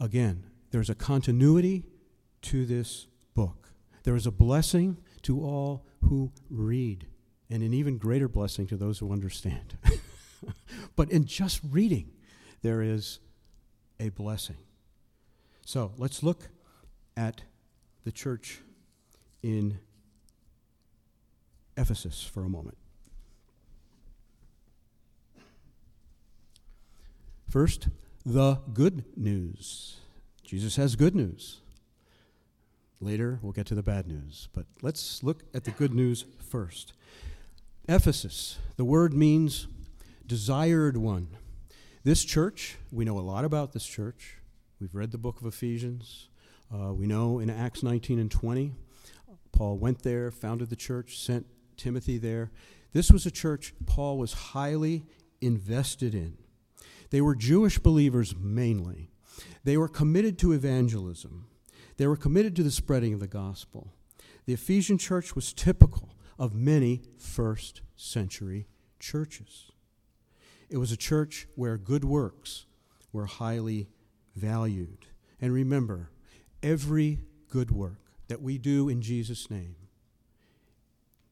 Again, 0.00 0.44
there's 0.72 0.90
a 0.90 0.94
continuity 0.94 1.84
to 2.42 2.66
this 2.66 3.06
book. 3.34 3.71
There 4.04 4.16
is 4.16 4.26
a 4.26 4.30
blessing 4.30 4.98
to 5.22 5.40
all 5.40 5.86
who 6.02 6.32
read, 6.50 7.06
and 7.48 7.62
an 7.62 7.72
even 7.72 7.98
greater 7.98 8.28
blessing 8.28 8.66
to 8.68 8.76
those 8.76 8.98
who 8.98 9.12
understand. 9.12 9.76
but 10.96 11.10
in 11.10 11.24
just 11.24 11.60
reading, 11.70 12.10
there 12.62 12.82
is 12.82 13.20
a 14.00 14.08
blessing. 14.10 14.56
So 15.64 15.92
let's 15.96 16.22
look 16.22 16.48
at 17.16 17.42
the 18.04 18.12
church 18.12 18.60
in 19.42 19.78
Ephesus 21.76 22.22
for 22.22 22.44
a 22.44 22.48
moment. 22.48 22.76
First, 27.48 27.88
the 28.24 28.60
good 28.72 29.04
news. 29.16 29.98
Jesus 30.42 30.76
has 30.76 30.96
good 30.96 31.14
news. 31.14 31.61
Later, 33.02 33.40
we'll 33.42 33.52
get 33.52 33.66
to 33.66 33.74
the 33.74 33.82
bad 33.82 34.06
news, 34.06 34.48
but 34.54 34.64
let's 34.80 35.24
look 35.24 35.42
at 35.52 35.64
the 35.64 35.72
good 35.72 35.92
news 35.92 36.24
first. 36.38 36.92
Ephesus, 37.88 38.60
the 38.76 38.84
word 38.84 39.12
means 39.12 39.66
desired 40.24 40.96
one. 40.96 41.26
This 42.04 42.24
church, 42.24 42.76
we 42.92 43.04
know 43.04 43.18
a 43.18 43.20
lot 43.20 43.44
about 43.44 43.72
this 43.72 43.84
church. 43.84 44.36
We've 44.80 44.94
read 44.94 45.10
the 45.10 45.18
book 45.18 45.40
of 45.40 45.46
Ephesians. 45.48 46.28
Uh, 46.72 46.94
we 46.94 47.08
know 47.08 47.40
in 47.40 47.50
Acts 47.50 47.82
19 47.82 48.20
and 48.20 48.30
20, 48.30 48.72
Paul 49.50 49.78
went 49.78 50.04
there, 50.04 50.30
founded 50.30 50.70
the 50.70 50.76
church, 50.76 51.18
sent 51.18 51.46
Timothy 51.76 52.18
there. 52.18 52.52
This 52.92 53.10
was 53.10 53.26
a 53.26 53.32
church 53.32 53.74
Paul 53.84 54.16
was 54.16 54.32
highly 54.32 55.06
invested 55.40 56.14
in. 56.14 56.38
They 57.10 57.20
were 57.20 57.34
Jewish 57.34 57.80
believers 57.80 58.36
mainly. 58.38 59.10
They 59.64 59.76
were 59.76 59.88
committed 59.88 60.38
to 60.38 60.52
evangelism. 60.52 61.46
They 62.02 62.08
were 62.08 62.16
committed 62.16 62.56
to 62.56 62.64
the 62.64 62.72
spreading 62.72 63.14
of 63.14 63.20
the 63.20 63.28
gospel. 63.28 63.92
The 64.44 64.54
Ephesian 64.54 64.98
church 64.98 65.36
was 65.36 65.52
typical 65.52 66.16
of 66.36 66.52
many 66.52 67.02
first 67.16 67.80
century 67.94 68.66
churches. 68.98 69.70
It 70.68 70.78
was 70.78 70.90
a 70.90 70.96
church 70.96 71.46
where 71.54 71.78
good 71.78 72.04
works 72.04 72.66
were 73.12 73.26
highly 73.26 73.86
valued. 74.34 75.06
And 75.40 75.52
remember, 75.52 76.10
every 76.60 77.20
good 77.48 77.70
work 77.70 78.00
that 78.26 78.42
we 78.42 78.58
do 78.58 78.88
in 78.88 79.00
Jesus' 79.00 79.48
name 79.48 79.76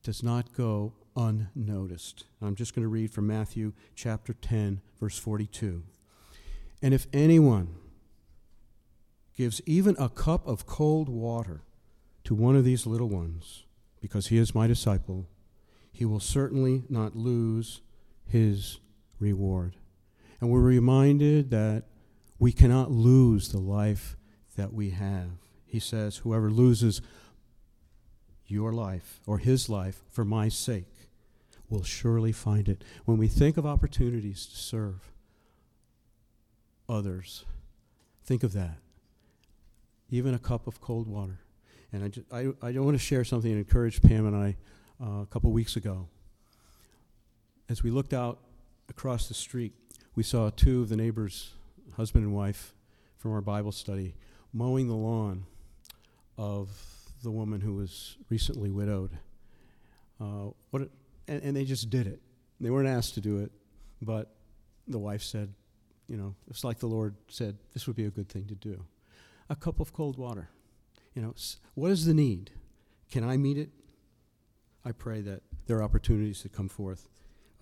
does 0.04 0.22
not 0.22 0.56
go 0.56 0.92
unnoticed. 1.16 2.26
I'm 2.40 2.54
just 2.54 2.76
going 2.76 2.84
to 2.84 2.88
read 2.88 3.10
from 3.10 3.26
Matthew 3.26 3.72
chapter 3.96 4.34
10, 4.34 4.82
verse 5.00 5.18
42. 5.18 5.82
And 6.80 6.94
if 6.94 7.08
anyone 7.12 7.74
gives 9.40 9.62
even 9.64 9.96
a 9.98 10.10
cup 10.10 10.46
of 10.46 10.66
cold 10.66 11.08
water 11.08 11.62
to 12.24 12.34
one 12.34 12.56
of 12.56 12.62
these 12.62 12.84
little 12.84 13.08
ones, 13.08 13.64
because 13.98 14.26
he 14.26 14.36
is 14.36 14.54
my 14.54 14.66
disciple, 14.66 15.30
he 15.90 16.04
will 16.04 16.20
certainly 16.20 16.82
not 16.90 17.16
lose 17.16 17.80
his 18.26 18.80
reward. 19.18 19.76
And 20.42 20.50
we're 20.50 20.60
reminded 20.60 21.48
that 21.52 21.84
we 22.38 22.52
cannot 22.52 22.90
lose 22.90 23.48
the 23.48 23.60
life 23.60 24.14
that 24.58 24.74
we 24.74 24.90
have. 24.90 25.30
He 25.64 25.80
says, 25.80 26.18
Whoever 26.18 26.50
loses 26.50 27.00
your 28.46 28.74
life 28.74 29.20
or 29.26 29.38
his 29.38 29.70
life 29.70 30.02
for 30.10 30.26
my 30.26 30.50
sake 30.50 31.08
will 31.70 31.82
surely 31.82 32.32
find 32.32 32.68
it. 32.68 32.84
When 33.06 33.16
we 33.16 33.26
think 33.26 33.56
of 33.56 33.64
opportunities 33.64 34.44
to 34.44 34.56
serve 34.56 35.14
others, 36.90 37.46
think 38.22 38.42
of 38.42 38.52
that. 38.52 38.76
Even 40.10 40.34
a 40.34 40.38
cup 40.38 40.66
of 40.66 40.80
cold 40.80 41.06
water. 41.06 41.40
And 41.92 42.04
I, 42.04 42.08
just, 42.08 42.32
I, 42.32 42.48
I 42.62 42.72
want 42.78 42.94
to 42.94 42.98
share 42.98 43.24
something 43.24 43.50
that 43.50 43.58
encouraged 43.58 44.02
Pam 44.02 44.26
and 44.26 44.36
I 44.36 44.56
uh, 45.02 45.22
a 45.22 45.26
couple 45.26 45.50
weeks 45.52 45.76
ago. 45.76 46.08
As 47.68 47.82
we 47.82 47.90
looked 47.90 48.12
out 48.12 48.38
across 48.88 49.28
the 49.28 49.34
street, 49.34 49.72
we 50.14 50.22
saw 50.22 50.50
two 50.50 50.82
of 50.82 50.88
the 50.88 50.96
neighbors, 50.96 51.52
husband 51.96 52.24
and 52.24 52.34
wife, 52.34 52.74
from 53.18 53.32
our 53.32 53.40
Bible 53.40 53.72
study, 53.72 54.14
mowing 54.52 54.88
the 54.88 54.94
lawn 54.94 55.44
of 56.38 56.68
the 57.22 57.30
woman 57.30 57.60
who 57.60 57.74
was 57.74 58.16
recently 58.28 58.70
widowed. 58.70 59.10
Uh, 60.20 60.50
what 60.70 60.82
it, 60.82 60.90
and, 61.28 61.42
and 61.42 61.56
they 61.56 61.64
just 61.64 61.90
did 61.90 62.06
it. 62.06 62.20
They 62.60 62.70
weren't 62.70 62.88
asked 62.88 63.14
to 63.14 63.20
do 63.20 63.38
it, 63.38 63.52
but 64.02 64.34
the 64.88 64.98
wife 64.98 65.22
said, 65.22 65.52
you 66.08 66.16
know, 66.16 66.34
it's 66.48 66.64
like 66.64 66.78
the 66.78 66.86
Lord 66.86 67.14
said, 67.28 67.56
this 67.72 67.86
would 67.86 67.96
be 67.96 68.04
a 68.04 68.10
good 68.10 68.28
thing 68.28 68.46
to 68.46 68.54
do. 68.54 68.84
A 69.50 69.56
cup 69.56 69.80
of 69.80 69.92
cold 69.92 70.16
water. 70.16 70.48
You 71.14 71.20
know, 71.20 71.34
what 71.74 71.90
is 71.90 72.06
the 72.06 72.14
need? 72.14 72.52
Can 73.10 73.28
I 73.28 73.36
meet 73.36 73.58
it? 73.58 73.68
I 74.84 74.92
pray 74.92 75.20
that 75.20 75.42
there 75.66 75.76
are 75.78 75.82
opportunities 75.82 76.42
that 76.44 76.52
come 76.52 76.68
forth 76.68 77.08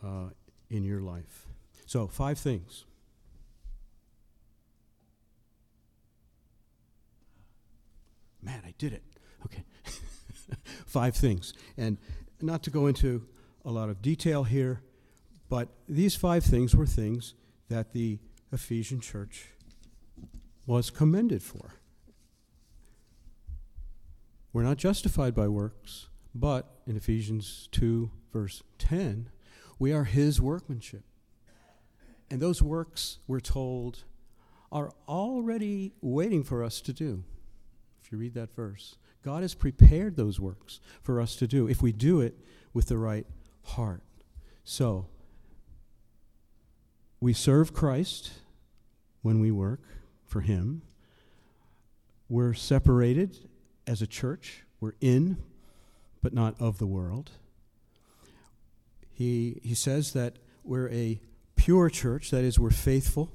uh, 0.04 0.28
in 0.70 0.84
your 0.84 1.00
life. 1.00 1.46
So, 1.86 2.06
five 2.06 2.38
things. 2.38 2.84
Man, 8.42 8.62
I 8.64 8.74
did 8.78 8.92
it. 8.92 9.02
Okay. 9.44 9.64
five 10.86 11.16
things. 11.16 11.54
And 11.76 11.98
not 12.40 12.62
to 12.64 12.70
go 12.70 12.86
into 12.86 13.26
a 13.64 13.70
lot 13.70 13.88
of 13.88 14.00
detail 14.00 14.44
here, 14.44 14.82
but 15.48 15.68
these 15.88 16.14
five 16.14 16.44
things 16.44 16.74
were 16.74 16.86
things 16.86 17.34
that 17.68 17.92
the 17.92 18.18
Ephesian 18.52 19.00
church 19.00 19.46
was 20.66 20.90
commended 20.90 21.42
for. 21.42 21.74
We're 24.58 24.64
not 24.64 24.76
justified 24.76 25.36
by 25.36 25.46
works, 25.46 26.08
but 26.34 26.80
in 26.84 26.96
Ephesians 26.96 27.68
2, 27.70 28.10
verse 28.32 28.64
10, 28.78 29.30
we 29.78 29.92
are 29.92 30.02
his 30.02 30.40
workmanship. 30.40 31.04
And 32.28 32.42
those 32.42 32.60
works, 32.60 33.20
we're 33.28 33.38
told, 33.38 34.02
are 34.72 34.90
already 35.06 35.92
waiting 36.00 36.42
for 36.42 36.64
us 36.64 36.80
to 36.80 36.92
do. 36.92 37.22
If 38.02 38.10
you 38.10 38.18
read 38.18 38.34
that 38.34 38.52
verse, 38.52 38.96
God 39.22 39.42
has 39.42 39.54
prepared 39.54 40.16
those 40.16 40.40
works 40.40 40.80
for 41.04 41.20
us 41.20 41.36
to 41.36 41.46
do 41.46 41.68
if 41.68 41.80
we 41.80 41.92
do 41.92 42.20
it 42.20 42.36
with 42.74 42.88
the 42.88 42.98
right 42.98 43.28
heart. 43.62 44.02
So, 44.64 45.06
we 47.20 47.32
serve 47.32 47.72
Christ 47.72 48.32
when 49.22 49.38
we 49.38 49.52
work 49.52 49.82
for 50.26 50.40
Him. 50.40 50.82
We're 52.28 52.54
separated 52.54 53.48
as 53.88 54.02
a 54.02 54.06
church, 54.06 54.64
we're 54.80 54.92
in, 55.00 55.38
but 56.22 56.34
not 56.34 56.54
of 56.60 56.78
the 56.78 56.86
world. 56.86 57.30
He, 59.10 59.60
he 59.64 59.74
says 59.74 60.12
that 60.12 60.36
we're 60.62 60.90
a 60.90 61.20
pure 61.56 61.88
church, 61.88 62.30
that 62.30 62.44
is, 62.44 62.58
we're 62.58 62.70
faithful. 62.70 63.32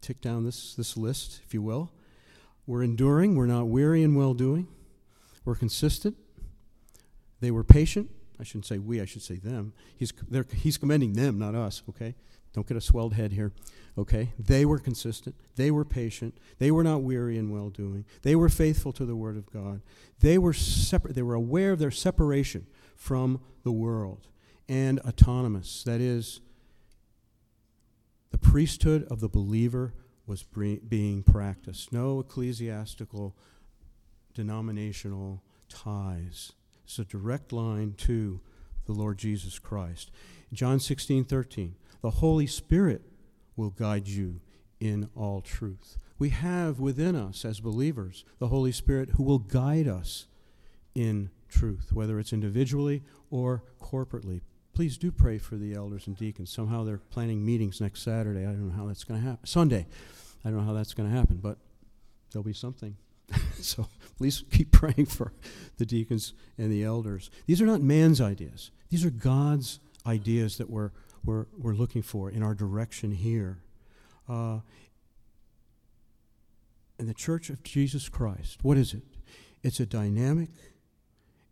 Tick 0.00 0.20
down 0.20 0.44
this, 0.44 0.74
this 0.74 0.96
list, 0.96 1.40
if 1.46 1.54
you 1.54 1.62
will. 1.62 1.90
We're 2.66 2.82
enduring, 2.82 3.34
we're 3.34 3.46
not 3.46 3.66
weary 3.66 4.02
in 4.02 4.14
well 4.14 4.34
doing. 4.34 4.68
We're 5.44 5.54
consistent. 5.54 6.16
They 7.40 7.50
were 7.50 7.64
patient. 7.64 8.10
I 8.38 8.44
shouldn't 8.44 8.66
say 8.66 8.78
we, 8.78 9.00
I 9.00 9.06
should 9.06 9.22
say 9.22 9.36
them. 9.36 9.72
He's, 9.96 10.12
he's 10.54 10.76
commending 10.76 11.14
them, 11.14 11.38
not 11.38 11.54
us, 11.54 11.82
okay? 11.88 12.14
Don't 12.54 12.66
get 12.66 12.76
a 12.76 12.80
swelled 12.80 13.14
head 13.14 13.32
here, 13.32 13.52
okay? 13.98 14.32
They 14.38 14.64
were 14.64 14.78
consistent. 14.78 15.34
They 15.56 15.72
were 15.72 15.84
patient. 15.84 16.38
They 16.58 16.70
were 16.70 16.84
not 16.84 17.02
weary 17.02 17.36
in 17.36 17.50
well 17.50 17.68
doing. 17.68 18.04
They 18.22 18.36
were 18.36 18.48
faithful 18.48 18.92
to 18.92 19.04
the 19.04 19.16
Word 19.16 19.36
of 19.36 19.52
God. 19.52 19.82
They 20.20 20.38
were, 20.38 20.52
separate, 20.52 21.14
they 21.14 21.22
were 21.22 21.34
aware 21.34 21.72
of 21.72 21.80
their 21.80 21.90
separation 21.90 22.66
from 22.94 23.40
the 23.64 23.72
world 23.72 24.28
and 24.68 25.00
autonomous. 25.00 25.82
That 25.82 26.00
is, 26.00 26.40
the 28.30 28.38
priesthood 28.38 29.04
of 29.10 29.20
the 29.20 29.28
believer 29.28 29.92
was 30.26 30.42
being 30.42 31.22
practiced. 31.24 31.92
No 31.92 32.20
ecclesiastical, 32.20 33.36
denominational 34.32 35.42
ties. 35.68 36.52
It's 36.84 36.98
a 37.00 37.04
direct 37.04 37.52
line 37.52 37.94
to 37.98 38.40
the 38.86 38.92
Lord 38.92 39.18
Jesus 39.18 39.58
Christ. 39.58 40.10
John 40.52 40.78
16, 40.78 41.24
13. 41.24 41.74
The 42.04 42.10
Holy 42.10 42.46
Spirit 42.46 43.00
will 43.56 43.70
guide 43.70 44.08
you 44.08 44.42
in 44.78 45.08
all 45.16 45.40
truth. 45.40 45.96
We 46.18 46.28
have 46.28 46.78
within 46.78 47.16
us 47.16 47.46
as 47.46 47.60
believers 47.60 48.26
the 48.38 48.48
Holy 48.48 48.72
Spirit 48.72 49.12
who 49.16 49.22
will 49.22 49.38
guide 49.38 49.88
us 49.88 50.26
in 50.94 51.30
truth, 51.48 51.94
whether 51.94 52.18
it's 52.18 52.34
individually 52.34 53.04
or 53.30 53.62
corporately. 53.80 54.42
Please 54.74 54.98
do 54.98 55.10
pray 55.10 55.38
for 55.38 55.56
the 55.56 55.72
elders 55.72 56.06
and 56.06 56.14
deacons. 56.14 56.50
Somehow 56.50 56.84
they're 56.84 56.98
planning 56.98 57.42
meetings 57.42 57.80
next 57.80 58.02
Saturday. 58.02 58.42
I 58.42 58.52
don't 58.52 58.68
know 58.68 58.76
how 58.76 58.86
that's 58.86 59.04
going 59.04 59.22
to 59.22 59.26
happen. 59.26 59.46
Sunday. 59.46 59.86
I 60.44 60.50
don't 60.50 60.58
know 60.58 60.66
how 60.66 60.74
that's 60.74 60.92
going 60.92 61.08
to 61.08 61.16
happen, 61.16 61.38
but 61.38 61.56
there'll 62.30 62.44
be 62.44 62.52
something. 62.52 62.98
so 63.54 63.86
please 64.18 64.44
keep 64.50 64.72
praying 64.72 65.06
for 65.06 65.32
the 65.78 65.86
deacons 65.86 66.34
and 66.58 66.70
the 66.70 66.84
elders. 66.84 67.30
These 67.46 67.62
are 67.62 67.66
not 67.66 67.80
man's 67.80 68.20
ideas, 68.20 68.72
these 68.90 69.06
are 69.06 69.10
God's 69.10 69.80
ideas 70.06 70.58
that 70.58 70.68
we're, 70.68 70.90
we're, 71.24 71.46
we're 71.56 71.74
looking 71.74 72.02
for 72.02 72.30
in 72.30 72.42
our 72.42 72.54
direction 72.54 73.12
here. 73.12 73.58
Uh, 74.28 74.60
and 76.98 77.08
the 77.08 77.14
Church 77.14 77.50
of 77.50 77.62
Jesus 77.62 78.08
Christ, 78.08 78.58
what 78.62 78.76
is 78.76 78.94
it? 78.94 79.02
It's 79.62 79.80
a 79.80 79.86
dynamic, 79.86 80.50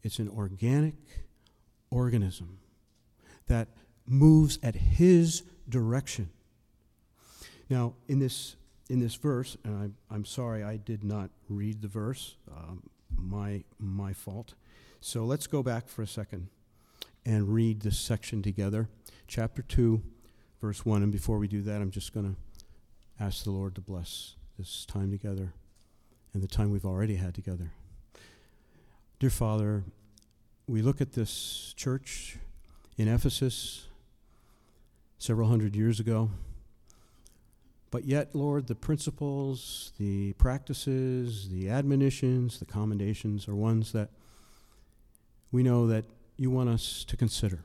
it's 0.02 0.18
an 0.18 0.28
organic 0.28 0.94
organism 1.90 2.58
that 3.46 3.68
moves 4.06 4.58
at 4.62 4.74
His 4.74 5.42
direction. 5.68 6.30
Now, 7.68 7.94
in 8.08 8.18
this 8.18 8.56
in 8.92 9.00
this 9.00 9.14
verse, 9.14 9.56
and 9.64 9.74
I'm, 9.74 9.96
I'm 10.10 10.24
sorry 10.26 10.62
I 10.62 10.76
did 10.76 11.02
not 11.02 11.30
read 11.48 11.80
the 11.80 11.88
verse, 11.88 12.36
um, 12.54 12.82
my, 13.16 13.64
my 13.78 14.12
fault. 14.12 14.52
So 15.00 15.24
let's 15.24 15.46
go 15.46 15.62
back 15.62 15.88
for 15.88 16.02
a 16.02 16.06
second 16.06 16.48
and 17.24 17.48
read 17.48 17.80
this 17.80 17.98
section 17.98 18.42
together. 18.42 18.88
Chapter 19.28 19.62
2, 19.62 20.02
verse 20.60 20.84
1. 20.84 21.02
And 21.02 21.12
before 21.12 21.38
we 21.38 21.48
do 21.48 21.62
that, 21.62 21.80
I'm 21.80 21.90
just 21.90 22.12
going 22.12 22.34
to 22.34 23.24
ask 23.24 23.44
the 23.44 23.50
Lord 23.50 23.74
to 23.76 23.80
bless 23.80 24.34
this 24.58 24.84
time 24.86 25.10
together 25.10 25.52
and 26.34 26.42
the 26.42 26.48
time 26.48 26.70
we've 26.70 26.84
already 26.84 27.16
had 27.16 27.34
together. 27.34 27.72
Dear 29.18 29.30
Father, 29.30 29.84
we 30.66 30.82
look 30.82 31.00
at 31.00 31.12
this 31.12 31.74
church 31.76 32.38
in 32.96 33.08
Ephesus 33.08 33.86
several 35.18 35.48
hundred 35.48 35.76
years 35.76 36.00
ago. 36.00 36.30
But 37.92 38.04
yet, 38.06 38.34
Lord, 38.34 38.66
the 38.66 38.74
principles, 38.74 39.92
the 39.98 40.32
practices, 40.32 41.50
the 41.50 41.68
admonitions, 41.68 42.58
the 42.58 42.64
commendations 42.64 43.46
are 43.46 43.54
ones 43.54 43.92
that 43.92 44.08
we 45.52 45.62
know 45.62 45.86
that 45.86 46.06
you 46.42 46.50
want 46.50 46.68
us 46.68 47.04
to 47.04 47.16
consider. 47.16 47.64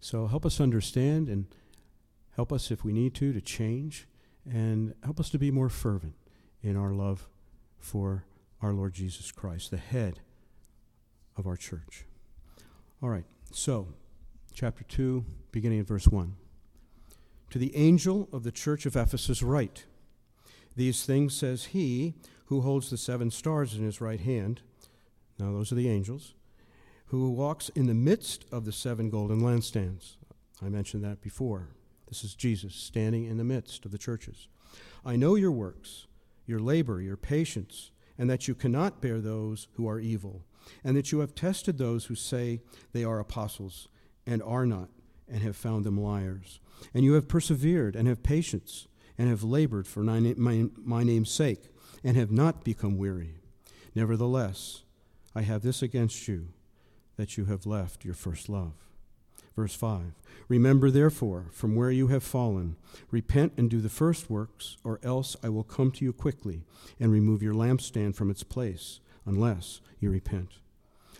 So 0.00 0.26
help 0.26 0.44
us 0.44 0.60
understand 0.60 1.28
and 1.28 1.46
help 2.36 2.52
us, 2.52 2.70
if 2.70 2.84
we 2.84 2.92
need 2.92 3.14
to, 3.14 3.32
to 3.32 3.40
change 3.40 4.06
and 4.50 4.94
help 5.04 5.20
us 5.20 5.30
to 5.30 5.38
be 5.38 5.50
more 5.50 5.68
fervent 5.68 6.14
in 6.62 6.76
our 6.76 6.92
love 6.92 7.28
for 7.78 8.24
our 8.60 8.72
Lord 8.72 8.94
Jesus 8.94 9.32
Christ, 9.32 9.70
the 9.70 9.76
head 9.76 10.20
of 11.36 11.46
our 11.46 11.56
church. 11.56 12.04
All 13.02 13.08
right, 13.08 13.24
so 13.50 13.88
chapter 14.52 14.84
2, 14.84 15.24
beginning 15.50 15.80
at 15.80 15.86
verse 15.86 16.06
1. 16.06 16.34
To 17.50 17.58
the 17.58 17.74
angel 17.76 18.28
of 18.32 18.44
the 18.44 18.52
church 18.52 18.86
of 18.86 18.96
Ephesus, 18.96 19.42
write 19.42 19.86
These 20.76 21.04
things 21.04 21.34
says 21.34 21.66
he 21.66 22.14
who 22.46 22.60
holds 22.60 22.90
the 22.90 22.96
seven 22.96 23.30
stars 23.30 23.74
in 23.74 23.84
his 23.84 24.00
right 24.00 24.20
hand. 24.20 24.62
Now, 25.38 25.52
those 25.52 25.72
are 25.72 25.76
the 25.76 25.88
angels. 25.88 26.34
Who 27.12 27.30
walks 27.30 27.68
in 27.68 27.86
the 27.86 27.94
midst 27.94 28.44
of 28.50 28.64
the 28.64 28.72
seven 28.72 29.08
golden 29.08 29.40
lampstands. 29.40 30.16
I 30.60 30.68
mentioned 30.68 31.04
that 31.04 31.20
before. 31.20 31.68
This 32.08 32.24
is 32.24 32.34
Jesus 32.34 32.74
standing 32.74 33.24
in 33.24 33.36
the 33.36 33.44
midst 33.44 33.84
of 33.84 33.92
the 33.92 33.98
churches. 33.98 34.48
I 35.04 35.14
know 35.14 35.36
your 35.36 35.52
works, 35.52 36.08
your 36.44 36.58
labor, 36.58 37.00
your 37.00 37.16
patience, 37.16 37.92
and 38.18 38.28
that 38.28 38.48
you 38.48 38.54
cannot 38.54 39.00
bear 39.00 39.20
those 39.20 39.68
who 39.74 39.88
are 39.88 40.00
evil, 40.00 40.44
and 40.82 40.96
that 40.96 41.12
you 41.12 41.20
have 41.20 41.34
tested 41.34 41.78
those 41.78 42.06
who 42.06 42.16
say 42.16 42.60
they 42.92 43.04
are 43.04 43.20
apostles 43.20 43.88
and 44.26 44.42
are 44.42 44.66
not, 44.66 44.88
and 45.28 45.42
have 45.42 45.56
found 45.56 45.84
them 45.84 46.00
liars 46.00 46.58
and 46.94 47.04
you 47.04 47.14
have 47.14 47.28
persevered 47.28 47.96
and 47.96 48.08
have 48.08 48.22
patience 48.22 48.88
and 49.18 49.28
have 49.28 49.42
labored 49.42 49.86
for 49.86 50.02
my, 50.02 50.20
my, 50.36 50.66
my 50.76 51.02
name's 51.02 51.30
sake 51.30 51.70
and 52.02 52.16
have 52.16 52.30
not 52.30 52.64
become 52.64 52.98
weary. 52.98 53.34
Nevertheless, 53.94 54.82
I 55.34 55.42
have 55.42 55.62
this 55.62 55.82
against 55.82 56.26
you, 56.28 56.48
that 57.22 57.38
you 57.38 57.44
have 57.44 57.66
left 57.66 58.04
your 58.04 58.14
first 58.14 58.48
love. 58.48 58.72
Verse 59.54 59.76
5 59.76 60.14
Remember, 60.48 60.90
therefore, 60.90 61.46
from 61.52 61.76
where 61.76 61.92
you 61.92 62.08
have 62.08 62.24
fallen, 62.24 62.74
repent 63.12 63.52
and 63.56 63.70
do 63.70 63.80
the 63.80 63.88
first 63.88 64.28
works, 64.28 64.76
or 64.82 64.98
else 65.04 65.36
I 65.40 65.48
will 65.48 65.62
come 65.62 65.92
to 65.92 66.04
you 66.04 66.12
quickly 66.12 66.64
and 66.98 67.12
remove 67.12 67.40
your 67.40 67.54
lampstand 67.54 68.16
from 68.16 68.28
its 68.28 68.42
place, 68.42 68.98
unless 69.24 69.80
you 70.00 70.10
repent. 70.10 70.54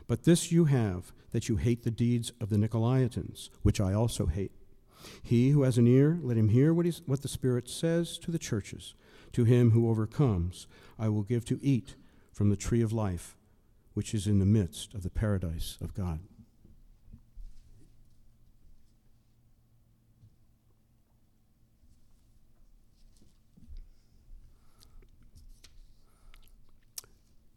But 0.09 0.25
this 0.25 0.51
you 0.51 0.65
have, 0.65 1.13
that 1.31 1.49
you 1.49 1.55
hate 1.55 1.85
the 1.85 1.93
deeds 1.93 2.33
of 2.41 2.49
the 2.49 2.57
Nicolaitans, 2.57 3.51
which 3.63 3.81
I 3.81 3.95
also 3.95 4.27
hate. 4.27 4.51
He 5.23 5.51
who 5.51 5.63
has 5.63 5.79
an 5.79 5.87
ear, 5.87 6.19
let 6.21 6.37
him 6.37 6.49
hear 6.49 6.75
what, 6.75 6.87
what 7.07 7.23
the 7.23 7.29
Spirit 7.29 7.69
says 7.69 8.19
to 8.19 8.33
the 8.33 8.41
churches. 8.41 8.95
To 9.35 9.45
him 9.45 9.71
who 9.71 9.89
overcomes, 9.89 10.67
I 10.99 11.09
will 11.11 11.23
give 11.23 11.45
to 11.45 11.61
eat 11.63 11.95
from 12.33 12.51
the 12.51 12.57
tree 12.57 12.83
of 12.83 12.93
life, 12.93 13.37
which 13.95 14.15
is 14.15 14.27
in 14.27 14.39
the 14.39 14.47
midst 14.47 14.95
of 14.95 15.03
the 15.03 15.11
paradise 15.11 15.77
of 15.81 15.95
God. 15.95 16.21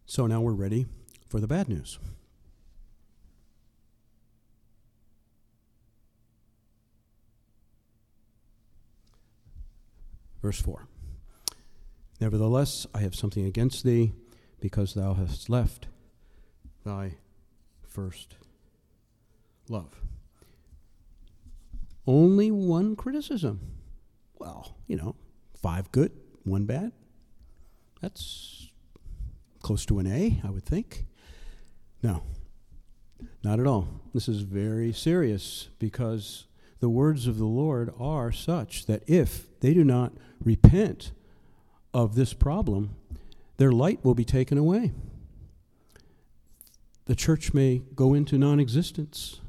So 0.05 0.27
now 0.27 0.39
we're 0.39 0.53
ready 0.53 0.85
for 1.27 1.41
the 1.41 1.47
bad 1.47 1.67
news. 1.67 1.99
Verse 10.41 10.61
4 10.61 10.87
Nevertheless, 12.21 12.87
I 12.93 12.99
have 12.99 13.13
something 13.13 13.45
against 13.45 13.83
thee, 13.83 14.13
because 14.61 14.93
thou 14.93 15.15
hast 15.15 15.49
left 15.49 15.87
thy 16.85 17.15
first 17.87 18.35
love. 19.67 19.99
Only 22.07 22.51
one 22.51 22.95
criticism. 22.95 23.59
Well, 24.39 24.77
you 24.87 24.95
know, 24.95 25.15
five 25.61 25.91
good, 25.91 26.11
one 26.43 26.65
bad. 26.65 26.91
That's 28.01 28.69
close 29.61 29.85
to 29.87 29.99
an 29.99 30.07
A, 30.07 30.39
I 30.43 30.51
would 30.51 30.65
think. 30.65 31.05
No, 32.03 32.21
not 33.43 33.59
at 33.59 33.65
all. 33.65 33.87
This 34.13 34.29
is 34.29 34.41
very 34.41 34.93
serious 34.93 35.69
because 35.79 36.45
the 36.79 36.89
words 36.89 37.25
of 37.25 37.39
the 37.39 37.45
Lord 37.45 37.91
are 37.99 38.31
such 38.31 38.85
that 38.85 39.01
if 39.07 39.59
they 39.61 39.73
do 39.73 39.83
not 39.83 40.13
repent 40.39 41.13
of 41.93 42.13
this 42.13 42.33
problem, 42.33 42.95
their 43.57 43.71
light 43.71 44.05
will 44.05 44.13
be 44.13 44.25
taken 44.25 44.59
away. 44.59 44.91
The 47.05 47.15
church 47.15 47.53
may 47.53 47.83
go 47.95 48.13
into 48.13 48.37
non 48.37 48.59
existence, 48.59 49.39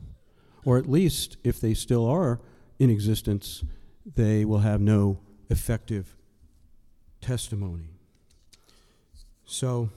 or 0.65 0.77
at 0.79 0.89
least, 0.89 1.37
if 1.43 1.61
they 1.61 1.75
still 1.75 2.07
are 2.07 2.41
in 2.79 2.91
existence, 2.91 3.65
they 4.15 4.45
will 4.45 4.59
have 4.59 4.81
no 4.81 5.21
effective 5.49 6.17
testimony. 7.21 7.89
So, 9.47 9.91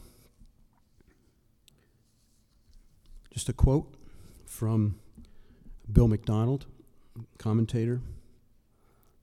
just 3.34 3.50
a 3.50 3.54
quote 3.54 3.94
from 4.46 4.96
Bill 5.92 6.08
MacDonald, 6.08 6.66
commentator. 7.38 8.02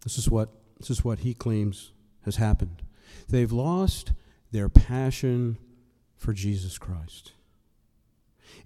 This 0.03 0.19
is 0.19 0.31
what 0.31 0.51
this 0.79 0.91
is 0.91 1.05
what 1.05 1.21
he 1.21 1.33
claims 1.33 1.93
has 2.25 2.37
happened. 2.37 2.83
They've 3.29 3.53
lost 3.53 4.13
their 4.53 4.69
passion 4.69 5.59
for 6.17 6.33
Jesus 6.33 6.77
Christ. 6.77 7.33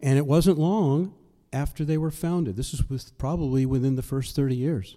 And 0.01 0.19
it 0.19 0.27
wasn't 0.27 0.59
long 0.59 1.15
after 1.53 1.85
they 1.85 1.99
were 1.99 2.11
founded. 2.11 2.57
This 2.57 2.83
was 2.89 3.11
probably 3.19 3.67
within 3.67 3.97
the 3.97 4.03
first 4.03 4.37
30 4.37 4.57
years. 4.57 4.97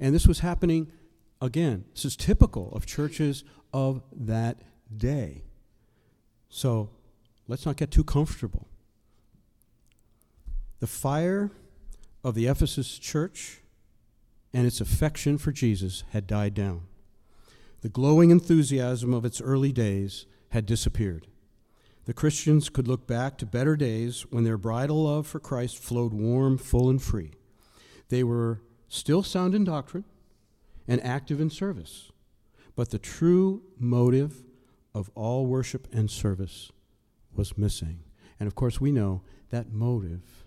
And 0.00 0.14
this 0.14 0.26
was 0.26 0.40
happening 0.40 0.92
again. 1.40 1.84
This 1.94 2.04
is 2.04 2.16
typical 2.16 2.70
of 2.72 2.86
churches 2.86 3.44
of 3.72 4.02
that 4.12 4.58
day. 4.96 5.42
So 6.48 6.90
let's 7.46 7.66
not 7.66 7.76
get 7.76 7.90
too 7.90 8.04
comfortable. 8.04 8.68
The 10.80 10.86
fire 10.86 11.50
of 12.22 12.34
the 12.34 12.46
Ephesus 12.46 12.98
church 12.98 13.60
and 14.52 14.66
its 14.66 14.80
affection 14.80 15.38
for 15.38 15.52
Jesus 15.52 16.04
had 16.10 16.26
died 16.26 16.54
down. 16.54 16.82
The 17.80 17.88
glowing 17.88 18.30
enthusiasm 18.30 19.12
of 19.12 19.24
its 19.24 19.40
early 19.40 19.72
days 19.72 20.26
had 20.50 20.66
disappeared. 20.66 21.26
The 22.08 22.14
Christians 22.14 22.70
could 22.70 22.88
look 22.88 23.06
back 23.06 23.36
to 23.36 23.44
better 23.44 23.76
days 23.76 24.22
when 24.30 24.42
their 24.42 24.56
bridal 24.56 25.04
love 25.04 25.26
for 25.26 25.38
Christ 25.38 25.76
flowed 25.76 26.14
warm, 26.14 26.56
full, 26.56 26.88
and 26.88 27.02
free. 27.02 27.32
They 28.08 28.24
were 28.24 28.62
still 28.88 29.22
sound 29.22 29.54
in 29.54 29.62
doctrine 29.62 30.06
and 30.88 31.04
active 31.04 31.38
in 31.38 31.50
service, 31.50 32.10
but 32.74 32.88
the 32.88 32.98
true 32.98 33.62
motive 33.78 34.42
of 34.94 35.10
all 35.14 35.44
worship 35.44 35.86
and 35.92 36.10
service 36.10 36.72
was 37.34 37.58
missing. 37.58 38.00
And 38.40 38.46
of 38.46 38.54
course, 38.54 38.80
we 38.80 38.90
know 38.90 39.20
that 39.50 39.70
motive 39.70 40.46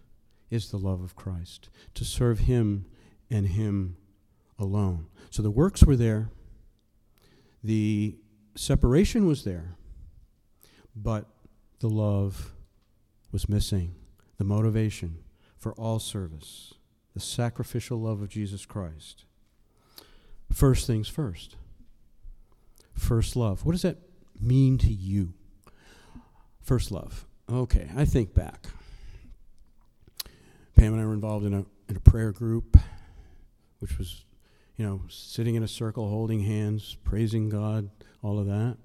is 0.50 0.72
the 0.72 0.80
love 0.80 1.04
of 1.04 1.16
Christ, 1.16 1.70
to 1.94 2.04
serve 2.04 2.40
Him 2.40 2.88
and 3.30 3.50
Him 3.50 3.98
alone. 4.58 5.10
So 5.30 5.44
the 5.44 5.52
works 5.52 5.84
were 5.84 5.96
there, 5.96 6.32
the 7.64 8.18
separation 8.56 9.28
was 9.28 9.44
there, 9.44 9.76
but 10.96 11.28
the 11.82 11.90
love 11.90 12.54
was 13.32 13.50
missing, 13.50 13.96
the 14.38 14.44
motivation 14.44 15.18
for 15.58 15.74
all 15.74 16.00
service, 16.00 16.76
the 17.14 17.20
sacrificial 17.20 18.00
love 18.00 18.22
of 18.22 18.30
Jesus 18.30 18.66
Christ. 18.66 19.26
First 20.52 20.86
things 20.86 21.08
first. 21.08 21.56
First 22.94 23.36
love. 23.36 23.66
What 23.66 23.72
does 23.72 23.82
that 23.82 23.98
mean 24.40 24.78
to 24.80 24.92
you? 24.92 25.34
First 26.62 26.92
love. 26.92 27.26
Okay, 27.52 27.90
I 27.98 28.06
think 28.06 28.34
back. 28.34 28.68
Pam 30.76 30.94
and 30.94 31.02
I 31.02 31.06
were 31.06 31.14
involved 31.14 31.46
in 31.46 31.54
a, 31.54 31.66
in 31.90 31.96
a 31.96 32.00
prayer 32.00 32.32
group, 32.32 32.78
which 33.80 33.98
was, 33.98 34.24
you 34.78 34.86
know, 34.86 35.02
sitting 35.10 35.56
in 35.56 35.64
a 35.64 35.68
circle, 35.68 36.08
holding 36.10 36.42
hands, 36.42 36.96
praising 37.04 37.50
God, 37.50 37.90
all 38.22 38.40
of 38.40 38.46
that. 38.46 38.78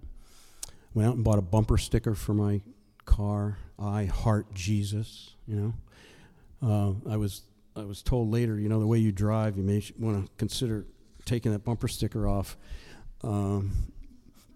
Went 0.95 1.09
out 1.09 1.15
and 1.17 1.25
bought 1.25 1.39
a 1.39 1.43
bumper 1.43 1.77
sticker 1.77 2.15
for 2.15 2.33
my 2.33 2.63
car. 3.07 3.59
I 3.79 4.05
heart 4.05 4.53
Jesus. 4.53 5.31
You 5.47 5.75
know, 6.63 6.99
uh, 7.07 7.13
I 7.13 7.17
was 7.17 7.43
I 7.75 7.85
was 7.85 8.03
told 8.03 8.31
later, 8.31 8.59
you 8.59 8.69
know, 8.69 8.81
the 8.81 8.87
way 8.87 8.99
you 8.99 9.13
drive, 9.13 9.57
you 9.57 9.63
may 9.63 9.83
want 9.99 10.25
to 10.25 10.31
consider 10.37 10.87
taking 11.25 11.53
that 11.53 11.65
bumper 11.65 11.89
sticker 11.89 12.27
off. 12.27 12.57
Um, 13.23 13.73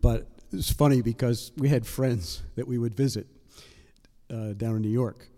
but 0.00 0.26
it's 0.52 0.72
funny 0.72 1.02
because 1.02 1.52
we 1.56 1.68
had 1.68 1.86
friends 1.86 2.42
that 2.56 2.66
we 2.66 2.78
would 2.78 2.94
visit 2.94 3.26
uh, 4.30 4.52
down 4.54 4.76
in 4.76 4.82
New 4.82 4.90
York, 4.90 5.28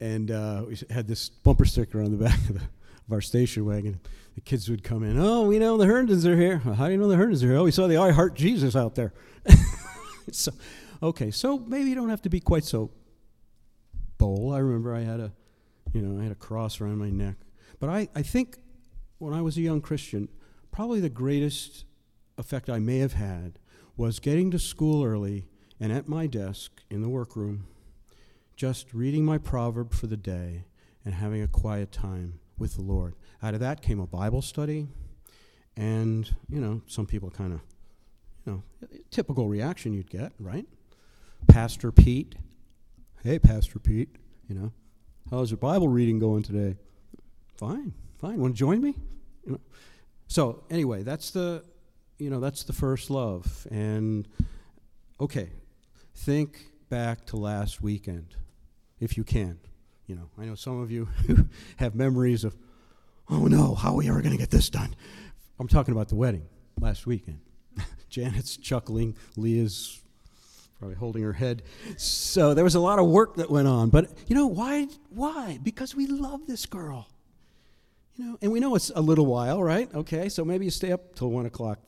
and 0.00 0.30
uh, 0.30 0.64
we 0.66 0.76
had 0.90 1.06
this 1.06 1.28
bumper 1.28 1.64
sticker 1.64 2.02
on 2.02 2.10
the 2.10 2.16
back 2.24 2.38
of, 2.48 2.54
the, 2.54 2.62
of, 2.62 3.12
our 3.12 3.20
station 3.20 3.64
wagon. 3.64 4.00
The 4.34 4.40
kids 4.40 4.68
would 4.68 4.82
come 4.82 5.04
in. 5.04 5.18
Oh, 5.18 5.42
we 5.42 5.58
know 5.58 5.76
the 5.76 5.86
Herndons 5.86 6.26
are 6.26 6.36
here. 6.36 6.58
How 6.58 6.86
do 6.86 6.92
you 6.92 6.98
know 6.98 7.08
the 7.08 7.16
Herndons 7.16 7.44
are 7.44 7.48
here? 7.48 7.56
Oh, 7.56 7.64
we 7.64 7.70
saw 7.70 7.86
the 7.86 7.98
I 7.98 8.10
Heart 8.10 8.34
Jesus 8.34 8.74
out 8.74 8.94
there. 8.94 9.12
so, 10.32 10.52
okay, 11.02 11.30
so 11.30 11.58
maybe 11.58 11.88
you 11.88 11.94
don't 11.94 12.10
have 12.10 12.22
to 12.22 12.30
be 12.30 12.40
quite 12.40 12.64
so 12.64 12.90
bold. 14.18 14.54
I 14.54 14.58
remember 14.58 14.94
I 14.94 15.00
had 15.00 15.20
a, 15.20 15.32
you 15.92 16.02
know, 16.02 16.20
I 16.20 16.22
had 16.22 16.32
a 16.32 16.36
cross 16.36 16.80
around 16.80 16.98
my 16.98 17.10
neck. 17.10 17.36
But 17.78 17.88
I, 17.88 18.08
I 18.14 18.22
think 18.22 18.58
when 19.18 19.32
I 19.32 19.42
was 19.42 19.56
a 19.56 19.62
young 19.62 19.80
Christian, 19.80 20.28
probably 20.70 21.00
the 21.00 21.08
greatest 21.08 21.84
effect 22.38 22.68
I 22.68 22.78
may 22.78 22.98
have 22.98 23.14
had 23.14 23.58
was 23.96 24.18
getting 24.18 24.50
to 24.50 24.58
school 24.58 25.04
early 25.04 25.46
and 25.78 25.92
at 25.92 26.08
my 26.08 26.26
desk 26.26 26.82
in 26.90 27.02
the 27.02 27.08
workroom 27.08 27.66
just 28.56 28.92
reading 28.92 29.24
my 29.24 29.38
proverb 29.38 29.94
for 29.94 30.06
the 30.06 30.18
day 30.18 30.64
and 31.02 31.14
having 31.14 31.42
a 31.42 31.48
quiet 31.48 31.90
time 31.90 32.40
with 32.58 32.74
the 32.74 32.82
Lord. 32.82 33.14
Out 33.42 33.54
of 33.54 33.60
that 33.60 33.80
came 33.80 33.98
a 33.98 34.06
Bible 34.06 34.42
study, 34.42 34.86
and, 35.76 36.34
you 36.46 36.60
know, 36.60 36.82
some 36.86 37.06
people 37.06 37.30
kind 37.30 37.54
of, 37.54 37.60
you 38.44 38.52
know, 38.52 38.62
typical 39.10 39.48
reaction 39.48 39.94
you'd 39.94 40.10
get, 40.10 40.32
right? 40.38 40.66
Pastor 41.48 41.92
Pete, 41.92 42.34
hey, 43.22 43.38
Pastor 43.38 43.78
Pete, 43.78 44.16
you 44.48 44.54
know, 44.54 44.72
how's 45.30 45.50
your 45.50 45.58
Bible 45.58 45.88
reading 45.88 46.18
going 46.18 46.42
today? 46.42 46.76
Fine, 47.56 47.92
fine. 48.18 48.40
Want 48.40 48.54
to 48.54 48.58
join 48.58 48.80
me? 48.80 48.94
You 49.44 49.52
know. 49.52 49.60
So 50.28 50.62
anyway, 50.70 51.02
that's 51.02 51.30
the, 51.30 51.64
you 52.18 52.30
know, 52.30 52.40
that's 52.40 52.64
the 52.64 52.72
first 52.72 53.10
love. 53.10 53.66
And 53.70 54.26
okay, 55.20 55.50
think 56.14 56.66
back 56.88 57.26
to 57.26 57.36
last 57.36 57.82
weekend 57.82 58.36
if 59.00 59.16
you 59.16 59.24
can. 59.24 59.58
You 60.06 60.16
know, 60.16 60.30
I 60.38 60.44
know 60.44 60.54
some 60.54 60.80
of 60.80 60.90
you 60.90 61.08
have 61.76 61.94
memories 61.94 62.44
of, 62.44 62.56
oh 63.28 63.46
no, 63.46 63.74
how 63.74 63.90
are 63.90 63.96
we 63.96 64.08
ever 64.08 64.20
going 64.20 64.32
to 64.32 64.38
get 64.38 64.50
this 64.50 64.70
done? 64.70 64.94
I'm 65.58 65.68
talking 65.68 65.92
about 65.92 66.08
the 66.08 66.16
wedding 66.16 66.46
last 66.80 67.06
weekend. 67.06 67.40
Janet's 68.08 68.56
chuckling, 68.56 69.16
Leah's 69.36 70.00
probably 70.80 70.96
holding 70.96 71.22
her 71.22 71.32
head. 71.32 71.62
So 71.96 72.54
there 72.54 72.64
was 72.64 72.74
a 72.74 72.80
lot 72.80 72.98
of 72.98 73.06
work 73.06 73.36
that 73.36 73.48
went 73.50 73.68
on. 73.68 73.90
But 73.90 74.10
you 74.26 74.34
know, 74.34 74.48
why? 74.48 74.88
Why? 75.10 75.60
Because 75.62 75.94
we 75.94 76.08
love 76.08 76.48
this 76.48 76.66
girl. 76.66 77.08
You 78.16 78.24
know, 78.24 78.38
and 78.42 78.50
we 78.50 78.58
know 78.58 78.74
it's 78.74 78.90
a 78.94 79.00
little 79.00 79.26
while, 79.26 79.62
right? 79.62 79.88
Okay, 79.94 80.28
so 80.28 80.44
maybe 80.44 80.64
you 80.64 80.72
stay 80.72 80.90
up 80.90 81.14
till 81.14 81.30
one 81.30 81.46
o'clock 81.46 81.78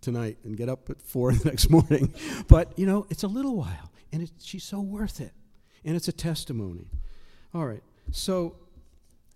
tonight 0.00 0.38
and 0.42 0.56
get 0.56 0.68
up 0.68 0.90
at 0.90 1.00
four 1.00 1.32
the 1.34 1.48
next 1.48 1.70
morning. 1.70 2.12
But 2.48 2.76
you 2.76 2.86
know, 2.86 3.06
it's 3.08 3.22
a 3.22 3.28
little 3.28 3.54
while, 3.54 3.92
and 4.12 4.22
it, 4.22 4.32
she's 4.42 4.64
so 4.64 4.80
worth 4.80 5.20
it 5.20 5.32
and 5.84 5.96
it's 5.96 6.08
a 6.08 6.12
testimony. 6.12 6.90
All 7.54 7.66
right, 7.66 7.82
so 8.10 8.56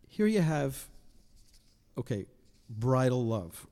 here 0.06 0.26
you 0.26 0.42
have, 0.42 0.86
okay, 1.96 2.26
bridal 2.68 3.24
love. 3.24 3.66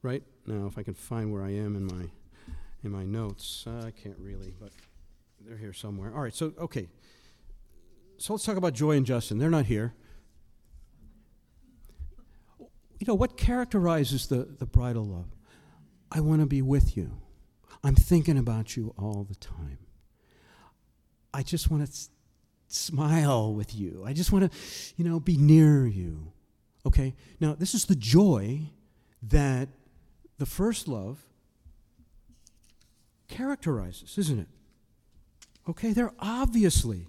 Right 0.00 0.22
now, 0.46 0.66
if 0.66 0.78
I 0.78 0.82
can 0.82 0.94
find 0.94 1.32
where 1.32 1.42
I 1.42 1.50
am 1.50 1.76
in 1.76 1.84
my 1.84 2.08
in 2.84 2.90
my 2.90 3.04
notes, 3.04 3.64
uh, 3.66 3.84
I 3.86 3.90
can't 3.90 4.18
really, 4.18 4.52
but 4.60 4.70
they're 5.40 5.56
here 5.56 5.72
somewhere. 5.72 6.12
All 6.14 6.22
right, 6.22 6.34
so 6.34 6.52
okay, 6.58 6.88
so 8.18 8.32
let's 8.32 8.44
talk 8.44 8.56
about 8.56 8.74
Joy 8.74 8.92
and 8.92 9.06
Justin. 9.06 9.38
They're 9.38 9.50
not 9.50 9.66
here. 9.66 9.94
You 12.98 13.06
know 13.06 13.14
what 13.14 13.36
characterizes 13.36 14.26
the 14.26 14.48
the 14.58 14.66
bridal 14.66 15.04
love? 15.04 15.34
I 16.10 16.20
want 16.20 16.40
to 16.40 16.46
be 16.46 16.62
with 16.62 16.96
you. 16.96 17.20
I'm 17.84 17.94
thinking 17.94 18.38
about 18.38 18.76
you 18.76 18.94
all 18.98 19.24
the 19.28 19.36
time. 19.36 19.78
I 21.32 21.42
just 21.42 21.70
want 21.70 21.84
to 21.84 21.90
s- 21.90 22.10
smile 22.66 23.54
with 23.54 23.74
you. 23.74 24.02
I 24.06 24.12
just 24.12 24.32
want 24.32 24.50
to, 24.50 24.58
you 24.96 25.04
know, 25.04 25.20
be 25.20 25.36
near 25.36 25.86
you. 25.86 26.32
Okay? 26.86 27.14
Now, 27.40 27.54
this 27.54 27.74
is 27.74 27.84
the 27.84 27.94
joy 27.94 28.70
that 29.22 29.68
the 30.38 30.46
first 30.46 30.88
love 30.88 31.27
characterizes, 33.28 34.18
isn't 34.18 34.40
it? 34.40 34.48
Okay? 35.68 35.92
They're 35.92 36.14
obviously 36.18 37.06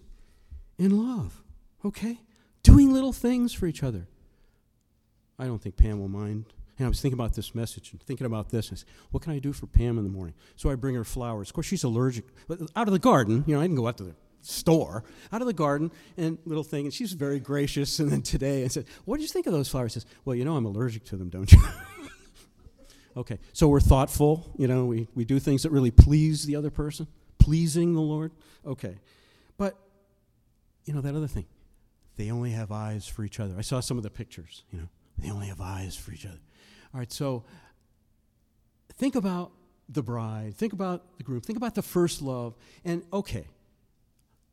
in 0.77 0.97
love. 0.97 1.41
Okay? 1.84 2.19
Doing 2.63 2.93
little 2.93 3.13
things 3.13 3.53
for 3.53 3.65
each 3.65 3.84
other. 3.84 4.08
I 5.38 5.45
don't 5.45 5.62
think 5.62 5.77
Pam 5.77 5.99
will 5.99 6.10
mind. 6.10 6.45
And 6.77 6.86
I 6.86 6.89
was 6.89 7.01
thinking 7.01 7.19
about 7.19 7.34
this 7.34 7.53
message 7.53 7.91
and 7.91 8.01
thinking 8.01 8.25
about 8.25 8.49
this. 8.49 8.71
I 8.71 8.75
said, 8.75 8.88
what 9.12 9.23
can 9.23 9.34
I 9.34 9.39
do 9.39 9.51
for 9.51 9.67
Pam 9.67 9.97
in 9.97 10.03
the 10.03 10.10
morning? 10.10 10.34
So 10.55 10.69
I 10.69 10.75
bring 10.75 10.95
her 10.95 11.03
flowers. 11.03 11.49
Of 11.49 11.53
course, 11.53 11.67
she's 11.67 11.84
allergic. 11.84 12.25
But 12.47 12.62
out 12.75 12.88
of 12.88 12.93
the 12.93 12.99
garden, 12.99 13.43
you 13.47 13.53
know, 13.53 13.60
I 13.60 13.63
didn't 13.63 13.75
go 13.75 13.88
out 13.88 13.97
to 13.97 14.03
the 14.03 14.15
store, 14.41 15.03
out 15.34 15.41
of 15.41 15.47
the 15.47 15.53
garden, 15.53 15.91
and 16.15 16.38
little 16.45 16.63
thing. 16.63 16.86
And 16.86 16.93
she's 16.93 17.12
very 17.12 17.39
gracious. 17.39 17.99
And 17.99 18.10
then 18.10 18.21
today 18.21 18.63
I 18.63 18.67
said, 18.67 18.86
what 19.03 19.17
did 19.17 19.23
you 19.23 19.29
think 19.29 19.45
of 19.45 19.51
those 19.51 19.67
flowers? 19.67 19.91
She 19.91 19.99
says, 19.99 20.05
well, 20.23 20.36
you 20.36 20.45
know, 20.45 20.55
I'm 20.55 20.65
allergic 20.65 21.03
to 21.05 21.17
them, 21.17 21.29
don't 21.29 21.51
you? 21.51 21.60
okay, 23.19 23.39
so 23.53 23.67
we're 23.67 23.79
thoughtful. 23.79 24.51
You 24.58 24.67
know, 24.67 24.86
we, 24.86 25.08
we 25.13 25.25
do 25.25 25.39
things 25.39 25.63
that 25.63 25.71
really 25.71 25.91
please 25.91 26.45
the 26.45 26.55
other 26.55 26.69
person, 26.69 27.08
pleasing 27.38 27.93
the 27.93 28.01
Lord. 28.01 28.32
Okay. 28.65 28.97
But, 29.58 29.77
you 30.86 30.93
know, 30.93 31.01
that 31.01 31.13
other 31.13 31.27
thing, 31.27 31.45
they 32.15 32.32
only 32.32 32.51
have 32.51 32.71
eyes 32.71 33.08
for 33.08 33.23
each 33.23 33.39
other. 33.39 33.55
I 33.58 33.62
saw 33.62 33.82
some 33.82 33.97
of 33.97 34.03
the 34.03 34.10
pictures, 34.10 34.63
you 34.71 34.79
know, 34.79 34.89
they 35.17 35.29
only 35.29 35.47
have 35.47 35.62
eyes 35.62 35.95
for 35.95 36.12
each 36.12 36.25
other. 36.25 36.39
All 36.93 36.99
right, 36.99 37.12
so 37.12 37.43
think 38.95 39.15
about 39.15 39.51
the 39.89 40.01
bride, 40.01 40.55
think 40.55 40.71
about 40.73 41.17
the 41.17 41.23
groom, 41.23 41.41
think 41.41 41.58
about 41.58 41.75
the 41.75 41.82
first 41.82 42.21
love, 42.21 42.55
and 42.86 43.03
okay, 43.12 43.47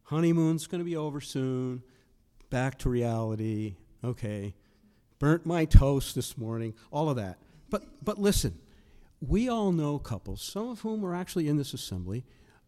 honeymoon's 0.05 0.67
going 0.67 0.81
to 0.81 0.85
be 0.85 0.97
over 0.97 1.21
soon, 1.21 1.83
back 2.51 2.79
to 2.79 2.89
reality, 2.89 3.77
okay, 4.03 4.55
burnt 5.19 5.47
my 5.47 5.65
toast 5.65 6.15
this 6.15 6.37
morning, 6.37 6.75
all 6.91 7.09
of 7.09 7.17
that. 7.17 7.39
But, 7.71 8.05
but 8.05 8.19
listen, 8.19 8.59
we 9.21 9.49
all 9.49 9.73
know 9.73 9.99
couples, 9.99 10.43
some 10.43 10.69
of 10.69 10.81
whom 10.81 11.05
are 11.05 11.15
actually 11.15 11.49
in 11.49 11.57
this 11.57 11.73
assembly, 11.73 12.25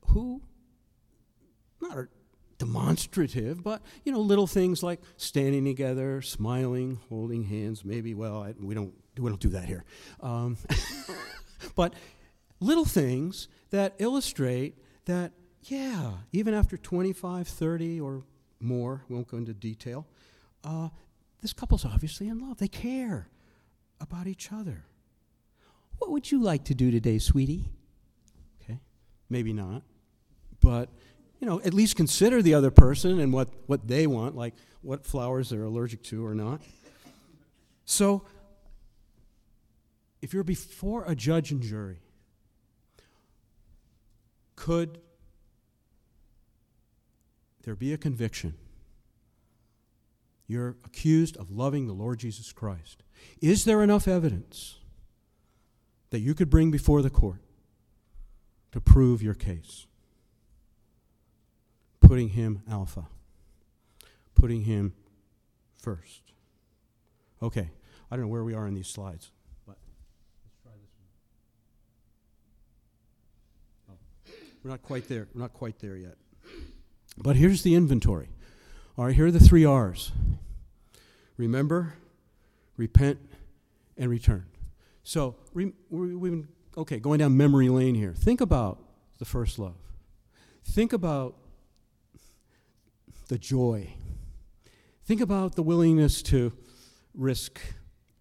who 0.08 0.42
not 1.80 1.96
are 1.96 2.10
demonstrative, 2.58 3.62
but 3.62 3.82
you 4.04 4.12
know, 4.12 4.20
little 4.20 4.46
things 4.46 4.82
like 4.82 5.00
standing 5.16 5.64
together, 5.64 6.20
smiling, 6.22 7.00
holding 7.08 7.44
hands. 7.44 7.84
Maybe, 7.84 8.14
well, 8.14 8.42
I, 8.42 8.54
we 8.60 8.74
don't 8.74 8.92
we 9.16 9.28
don't 9.28 9.40
do 9.40 9.50
that 9.50 9.64
here, 9.64 9.84
um, 10.20 10.56
but 11.74 11.94
little 12.60 12.84
things 12.84 13.48
that 13.70 13.94
illustrate 13.98 14.76
that. 15.06 15.32
Yeah, 15.64 16.12
even 16.32 16.54
after 16.54 16.78
25, 16.78 17.46
30, 17.46 18.00
or 18.00 18.22
more, 18.60 19.02
we 19.08 19.16
won't 19.16 19.28
go 19.28 19.36
into 19.36 19.52
detail. 19.52 20.06
Uh, 20.64 20.88
this 21.42 21.52
couple's 21.52 21.84
obviously 21.84 22.28
in 22.28 22.38
love. 22.38 22.58
They 22.58 22.68
care 22.68 23.28
about 24.00 24.26
each 24.26 24.52
other. 24.52 24.84
What 25.98 26.10
would 26.10 26.30
you 26.30 26.42
like 26.42 26.64
to 26.64 26.74
do 26.74 26.90
today, 26.90 27.18
sweetie? 27.18 27.68
Okay, 28.62 28.78
maybe 29.28 29.52
not, 29.52 29.82
but 30.60 30.88
you 31.40 31.46
know, 31.46 31.60
at 31.64 31.74
least 31.74 31.96
consider 31.96 32.42
the 32.42 32.54
other 32.54 32.70
person 32.70 33.20
and 33.20 33.32
what, 33.32 33.48
what 33.66 33.86
they 33.86 34.06
want, 34.06 34.36
like 34.36 34.54
what 34.82 35.04
flowers 35.04 35.50
they're 35.50 35.64
allergic 35.64 36.02
to 36.04 36.26
or 36.26 36.34
not. 36.34 36.60
So, 37.84 38.24
if 40.20 40.34
you're 40.34 40.44
before 40.44 41.04
a 41.06 41.14
judge 41.14 41.52
and 41.52 41.62
jury, 41.62 42.00
could 44.56 44.98
there 47.62 47.76
be 47.76 47.92
a 47.92 47.98
conviction? 47.98 48.54
You're 50.48 50.76
accused 50.84 51.36
of 51.36 51.52
loving 51.52 51.86
the 51.86 51.92
Lord 51.92 52.18
Jesus 52.18 52.52
Christ. 52.52 53.04
Is 53.40 53.64
there 53.64 53.82
enough 53.82 54.08
evidence 54.08 54.78
that 56.10 56.18
you 56.20 56.34
could 56.34 56.50
bring 56.50 56.72
before 56.72 57.02
the 57.02 57.10
court 57.10 57.42
to 58.72 58.80
prove 58.80 59.22
your 59.22 59.34
case? 59.34 59.86
putting 62.08 62.30
him 62.30 62.62
alpha, 62.70 63.06
putting 64.34 64.62
him 64.62 64.94
first. 65.76 66.22
Okay, 67.42 67.70
I 68.10 68.16
don't 68.16 68.24
know 68.24 68.30
where 68.30 68.44
we 68.44 68.54
are 68.54 68.66
in 68.66 68.72
these 68.72 68.88
slides, 68.88 69.30
but 69.66 69.76
let's 70.44 70.56
try 70.62 70.72
this 70.80 70.90
one. 73.86 73.98
Oh, 73.98 74.32
we're 74.64 74.70
not 74.70 74.82
quite 74.82 75.06
there. 75.06 75.28
We're 75.34 75.42
not 75.42 75.52
quite 75.52 75.78
there 75.80 75.96
yet. 75.96 76.16
But 77.18 77.36
here's 77.36 77.62
the 77.62 77.74
inventory. 77.74 78.30
All 78.98 79.04
right, 79.04 79.14
here 79.14 79.26
are 79.26 79.30
the 79.30 79.38
three 79.38 79.64
R's 79.64 80.10
remember, 81.36 81.94
repent, 82.76 83.20
and 83.96 84.10
return. 84.10 84.46
So, 85.04 85.36
re, 85.54 85.72
we've 85.88 86.32
been, 86.32 86.48
okay, 86.76 86.98
going 86.98 87.20
down 87.20 87.36
memory 87.36 87.68
lane 87.68 87.94
here. 87.94 88.12
Think 88.12 88.40
about 88.40 88.82
the 89.18 89.24
first 89.24 89.56
love. 89.56 89.76
Think 90.64 90.92
about 90.92 91.36
the 93.28 93.38
joy. 93.38 93.94
Think 95.04 95.20
about 95.20 95.54
the 95.54 95.62
willingness 95.62 96.20
to 96.22 96.52
risk 97.14 97.60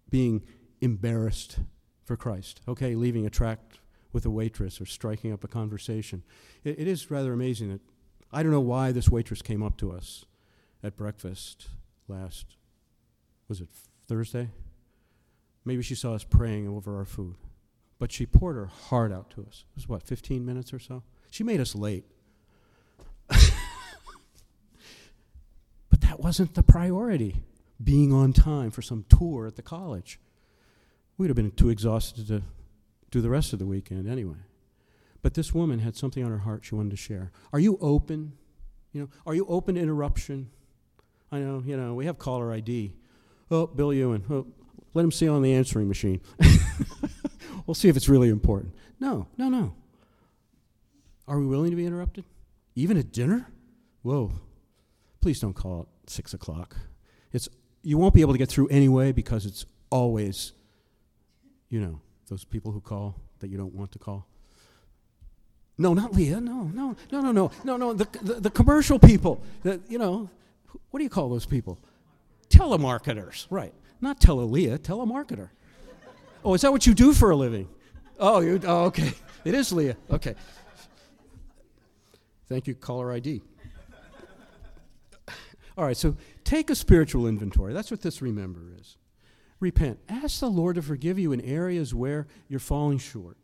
being 0.08 0.42
embarrassed 0.80 1.58
for 2.04 2.16
Christ. 2.16 2.60
Okay, 2.68 2.94
leaving 2.94 3.26
a 3.26 3.30
tract 3.30 3.80
with 4.12 4.24
a 4.24 4.30
waitress 4.30 4.80
or 4.80 4.86
striking 4.86 5.32
up 5.32 5.42
a 5.42 5.48
conversation. 5.48 6.22
it, 6.62 6.78
it 6.78 6.86
is 6.86 7.10
rather 7.10 7.32
amazing 7.32 7.68
that 7.70 7.80
I 8.32 8.44
don't 8.44 8.52
know 8.52 8.60
why 8.60 8.92
this 8.92 9.08
waitress 9.08 9.42
came 9.42 9.64
up 9.64 9.76
to 9.78 9.90
us 9.90 10.24
at 10.82 10.96
breakfast 10.96 11.68
last, 12.06 12.56
was 13.48 13.60
it 13.60 13.68
Thursday? 14.06 14.50
Maybe 15.64 15.82
she 15.82 15.94
saw 15.94 16.14
us 16.14 16.24
praying 16.24 16.68
over 16.68 16.96
our 16.96 17.04
food. 17.04 17.36
But 17.98 18.12
she 18.12 18.26
poured 18.26 18.56
her 18.56 18.66
heart 18.66 19.12
out 19.12 19.30
to 19.30 19.42
us. 19.42 19.64
It 19.70 19.76
was 19.76 19.88
what, 19.88 20.02
15 20.02 20.44
minutes 20.46 20.72
or 20.72 20.78
so? 20.78 21.02
She 21.30 21.42
made 21.42 21.60
us 21.60 21.74
late. 21.74 22.04
But 25.90 26.02
that 26.02 26.20
wasn't 26.20 26.54
the 26.54 26.62
priority, 26.62 27.42
being 27.82 28.12
on 28.12 28.32
time 28.32 28.70
for 28.70 28.82
some 28.82 29.04
tour 29.08 29.46
at 29.46 29.56
the 29.56 29.62
college. 29.62 30.20
We'd 31.16 31.28
have 31.28 31.36
been 31.36 31.50
too 31.50 31.70
exhausted 31.70 32.28
to 32.28 32.42
do 33.10 33.20
the 33.20 33.30
rest 33.30 33.52
of 33.52 33.58
the 33.58 33.66
weekend 33.66 34.08
anyway. 34.08 34.36
But 35.22 35.34
this 35.34 35.52
woman 35.52 35.80
had 35.80 35.96
something 35.96 36.24
on 36.24 36.30
her 36.30 36.38
heart 36.38 36.64
she 36.64 36.74
wanted 36.74 36.90
to 36.90 36.96
share. 36.96 37.32
Are 37.52 37.58
you 37.58 37.78
open? 37.80 38.34
You 38.92 39.02
know, 39.02 39.08
are 39.26 39.34
you 39.34 39.46
open 39.46 39.74
to 39.74 39.80
interruption? 39.80 40.50
I 41.30 41.38
know, 41.38 41.62
you 41.64 41.76
know, 41.76 41.94
we 41.94 42.06
have 42.06 42.18
caller 42.18 42.52
ID. 42.52 42.94
Oh, 43.50 43.66
Bill 43.66 43.92
Ewan. 43.92 44.24
Oh, 44.30 44.46
let 44.94 45.04
him 45.04 45.12
see 45.12 45.28
on 45.28 45.42
the 45.42 45.52
answering 45.54 45.88
machine. 45.88 46.20
we'll 47.66 47.74
see 47.74 47.88
if 47.88 47.96
it's 47.96 48.08
really 48.08 48.28
important. 48.28 48.74
No, 49.00 49.26
no, 49.36 49.48
no. 49.48 49.74
Are 51.26 51.38
we 51.38 51.46
willing 51.46 51.70
to 51.70 51.76
be 51.76 51.86
interrupted? 51.86 52.24
Even 52.74 52.96
at 52.96 53.12
dinner? 53.12 53.48
Whoa. 54.02 54.32
Please 55.20 55.40
don't 55.40 55.54
call 55.54 55.88
at 56.04 56.10
six 56.10 56.32
o'clock. 56.32 56.76
It's 57.32 57.48
you 57.82 57.98
won't 57.98 58.14
be 58.14 58.22
able 58.22 58.32
to 58.32 58.38
get 58.38 58.48
through 58.48 58.68
anyway 58.68 59.12
because 59.12 59.44
it's 59.44 59.66
always, 59.90 60.52
you 61.68 61.80
know, 61.80 62.00
those 62.28 62.44
people 62.44 62.72
who 62.72 62.80
call 62.80 63.16
that 63.40 63.48
you 63.48 63.56
don't 63.56 63.74
want 63.74 63.92
to 63.92 63.98
call. 63.98 64.26
No, 65.76 65.94
not 65.94 66.12
Leah. 66.12 66.40
No, 66.40 66.64
no, 66.74 66.96
no, 67.12 67.20
no, 67.20 67.32
no, 67.32 67.50
no, 67.64 67.76
no. 67.76 67.92
The, 67.92 68.08
the, 68.20 68.34
the 68.34 68.50
commercial 68.50 68.98
people. 68.98 69.42
That 69.62 69.80
you 69.88 69.98
know, 69.98 70.28
what 70.90 70.98
do 70.98 71.04
you 71.04 71.10
call 71.10 71.28
those 71.28 71.46
people? 71.46 71.78
Telemarketers, 72.48 73.46
right? 73.50 73.74
Not 74.00 74.20
tell 74.20 74.36
Leah, 74.36 74.78
telemarketer. 74.78 75.50
Oh, 76.44 76.54
is 76.54 76.62
that 76.62 76.72
what 76.72 76.86
you 76.86 76.94
do 76.94 77.12
for 77.12 77.30
a 77.30 77.36
living? 77.36 77.68
Oh, 78.18 78.40
you. 78.40 78.60
Oh, 78.64 78.84
okay. 78.86 79.12
It 79.44 79.54
is 79.54 79.72
Leah. 79.72 79.96
Okay. 80.10 80.34
Thank 82.48 82.66
you, 82.66 82.74
caller 82.74 83.12
ID. 83.12 83.42
All 85.76 85.84
right, 85.84 85.96
so 85.96 86.16
take 86.42 86.70
a 86.70 86.74
spiritual 86.74 87.26
inventory. 87.26 87.72
That's 87.72 87.90
what 87.90 88.02
this 88.02 88.20
remember 88.20 88.62
is. 88.80 88.96
Repent. 89.60 89.98
Ask 90.08 90.40
the 90.40 90.48
Lord 90.48 90.76
to 90.76 90.82
forgive 90.82 91.18
you 91.18 91.32
in 91.32 91.40
areas 91.40 91.94
where 91.94 92.26
you're 92.48 92.60
falling 92.60 92.98
short. 92.98 93.36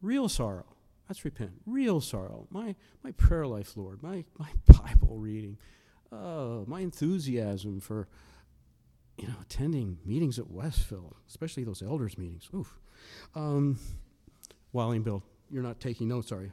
Real 0.00 0.28
sorrow. 0.28 0.66
That's 1.12 1.26
repent. 1.26 1.50
Real 1.66 2.00
sorrow. 2.00 2.46
My, 2.48 2.74
my 3.04 3.10
prayer 3.12 3.46
life, 3.46 3.76
Lord. 3.76 4.02
My, 4.02 4.24
my 4.38 4.48
Bible 4.66 5.18
reading. 5.18 5.58
Uh, 6.10 6.60
my 6.66 6.80
enthusiasm 6.80 7.80
for 7.80 8.08
you 9.18 9.28
know, 9.28 9.34
attending 9.42 9.98
meetings 10.06 10.38
at 10.38 10.50
Westville, 10.50 11.16
especially 11.28 11.64
those 11.64 11.82
elders 11.82 12.16
meetings. 12.16 12.48
Oof. 12.54 12.78
Um, 13.34 13.78
Walling 14.72 15.02
Bill, 15.02 15.22
you're 15.50 15.62
not 15.62 15.80
taking 15.80 16.08
notes, 16.08 16.32
are 16.32 16.44
you? 16.44 16.52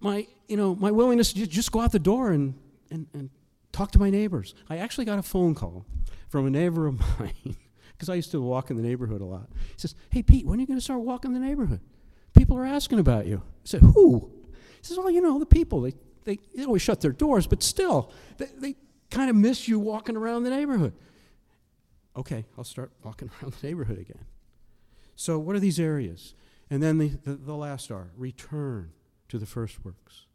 my, 0.00 0.26
you 0.48 0.56
know, 0.56 0.74
my 0.74 0.90
willingness 0.90 1.32
to 1.34 1.46
just 1.46 1.70
go 1.70 1.82
out 1.82 1.92
the 1.92 2.00
door 2.00 2.32
and, 2.32 2.54
and, 2.90 3.06
and 3.14 3.30
talk 3.70 3.92
to 3.92 4.00
my 4.00 4.10
neighbors. 4.10 4.56
I 4.68 4.78
actually 4.78 5.04
got 5.04 5.20
a 5.20 5.22
phone 5.22 5.54
call 5.54 5.86
from 6.28 6.48
a 6.48 6.50
neighbor 6.50 6.88
of 6.88 6.98
mine 7.20 7.54
because 7.92 8.08
I 8.08 8.14
used 8.16 8.32
to 8.32 8.40
walk 8.40 8.70
in 8.70 8.76
the 8.76 8.82
neighborhood 8.82 9.20
a 9.20 9.24
lot. 9.24 9.48
He 9.52 9.78
says, 9.78 9.94
Hey, 10.10 10.24
Pete, 10.24 10.46
when 10.46 10.58
are 10.58 10.62
you 10.62 10.66
going 10.66 10.80
to 10.80 10.84
start 10.84 11.00
walking 11.00 11.32
the 11.32 11.38
neighborhood? 11.38 11.78
People 12.36 12.56
are 12.58 12.64
asking 12.64 12.98
about 12.98 13.26
you. 13.26 13.42
I 13.44 13.66
said, 13.66 13.80
Who? 13.80 14.30
He 14.84 14.88
says, 14.88 14.98
well, 14.98 15.10
you 15.10 15.22
know, 15.22 15.38
the 15.38 15.46
people, 15.46 15.80
they, 15.80 15.94
they, 16.24 16.38
they 16.54 16.64
always 16.64 16.82
shut 16.82 17.00
their 17.00 17.12
doors, 17.12 17.46
but 17.46 17.62
still, 17.62 18.12
they, 18.36 18.48
they 18.58 18.74
kind 19.10 19.30
of 19.30 19.36
miss 19.36 19.66
you 19.66 19.78
walking 19.78 20.14
around 20.14 20.44
the 20.44 20.50
neighborhood. 20.50 20.92
Okay, 22.14 22.44
I'll 22.58 22.64
start 22.64 22.92
walking 23.02 23.30
around 23.42 23.54
the 23.54 23.66
neighborhood 23.66 23.98
again. 23.98 24.26
So, 25.16 25.38
what 25.38 25.56
are 25.56 25.60
these 25.60 25.80
areas? 25.80 26.34
And 26.68 26.82
then 26.82 26.98
the, 26.98 27.08
the, 27.08 27.34
the 27.34 27.54
last 27.54 27.90
are 27.90 28.10
return 28.16 28.92
to 29.28 29.38
the 29.38 29.46
first 29.46 29.84
works. 29.84 30.26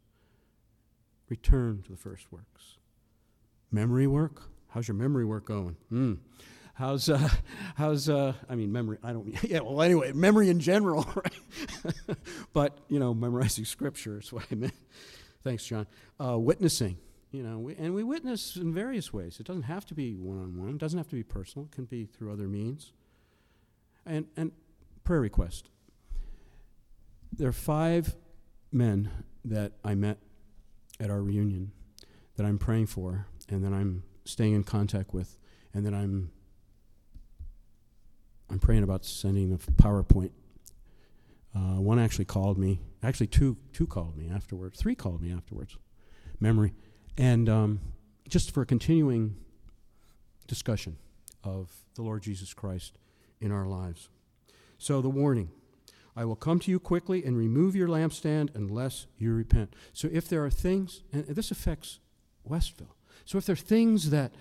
Return 1.28 1.82
to 1.82 1.92
the 1.92 1.96
first 1.96 2.32
works. 2.32 2.78
Memory 3.70 4.08
work? 4.08 4.42
How's 4.70 4.88
your 4.88 4.96
memory 4.96 5.24
work 5.24 5.44
going? 5.44 5.76
Mm. 5.92 6.18
How's, 6.80 7.10
uh, 7.10 7.28
how's, 7.74 8.08
uh, 8.08 8.32
I 8.48 8.54
mean, 8.54 8.72
memory, 8.72 8.96
I 9.04 9.12
don't 9.12 9.26
mean, 9.26 9.38
yeah, 9.42 9.60
well, 9.60 9.82
anyway, 9.82 10.12
memory 10.12 10.48
in 10.48 10.60
general, 10.60 11.06
right? 11.14 12.16
but, 12.54 12.78
you 12.88 12.98
know, 12.98 13.12
memorizing 13.12 13.66
scripture 13.66 14.18
is 14.18 14.32
what 14.32 14.44
I 14.50 14.54
meant. 14.54 14.72
Thanks, 15.44 15.66
John. 15.66 15.86
Uh, 16.18 16.38
witnessing, 16.38 16.96
you 17.32 17.42
know, 17.42 17.58
we, 17.58 17.76
and 17.76 17.92
we 17.94 18.02
witness 18.02 18.56
in 18.56 18.72
various 18.72 19.12
ways. 19.12 19.38
It 19.38 19.46
doesn't 19.46 19.64
have 19.64 19.84
to 19.86 19.94
be 19.94 20.14
one 20.14 20.38
on 20.38 20.58
one, 20.58 20.70
it 20.70 20.78
doesn't 20.78 20.96
have 20.96 21.08
to 21.08 21.16
be 21.16 21.22
personal, 21.22 21.66
it 21.66 21.74
can 21.74 21.84
be 21.84 22.06
through 22.06 22.32
other 22.32 22.48
means. 22.48 22.94
And, 24.06 24.28
and 24.34 24.50
prayer 25.04 25.20
request. 25.20 25.68
There 27.30 27.48
are 27.48 27.52
five 27.52 28.16
men 28.72 29.10
that 29.44 29.72
I 29.84 29.94
met 29.94 30.16
at 30.98 31.10
our 31.10 31.20
reunion 31.20 31.72
that 32.36 32.46
I'm 32.46 32.56
praying 32.56 32.86
for 32.86 33.26
and 33.50 33.62
that 33.64 33.74
I'm 33.74 34.04
staying 34.24 34.54
in 34.54 34.64
contact 34.64 35.12
with 35.12 35.36
and 35.74 35.84
that 35.84 35.92
I'm 35.92 36.30
I'm 38.50 38.58
praying 38.58 38.82
about 38.82 39.04
sending 39.04 39.50
the 39.50 39.58
PowerPoint. 39.72 40.32
Uh, 41.54 41.80
one 41.80 41.98
actually 41.98 42.24
called 42.24 42.58
me. 42.58 42.80
Actually, 43.02 43.28
two 43.28 43.56
two 43.72 43.86
called 43.86 44.16
me 44.16 44.28
afterwards. 44.28 44.78
Three 44.78 44.94
called 44.94 45.22
me 45.22 45.32
afterwards. 45.32 45.76
Memory, 46.40 46.74
and 47.16 47.48
um, 47.48 47.80
just 48.28 48.50
for 48.52 48.62
a 48.62 48.66
continuing 48.66 49.36
discussion 50.46 50.96
of 51.44 51.70
the 51.94 52.02
Lord 52.02 52.22
Jesus 52.22 52.54
Christ 52.54 52.98
in 53.40 53.52
our 53.52 53.66
lives. 53.66 54.08
So 54.78 55.00
the 55.00 55.10
warning. 55.10 55.50
I 56.16 56.24
will 56.24 56.36
come 56.36 56.58
to 56.60 56.70
you 56.70 56.80
quickly 56.80 57.24
and 57.24 57.36
remove 57.36 57.76
your 57.76 57.86
lampstand 57.86 58.54
unless 58.54 59.06
you 59.16 59.32
repent. 59.32 59.74
So 59.92 60.08
if 60.12 60.28
there 60.28 60.44
are 60.44 60.50
things, 60.50 61.02
and 61.12 61.24
this 61.24 61.52
affects 61.52 62.00
Westville, 62.42 62.96
so 63.24 63.38
if 63.38 63.46
there 63.46 63.52
are 63.52 63.56
things 63.56 64.10
that 64.10 64.32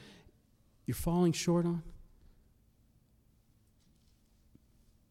you're 0.88 0.96
falling 0.96 1.32
short 1.32 1.66
on, 1.66 1.84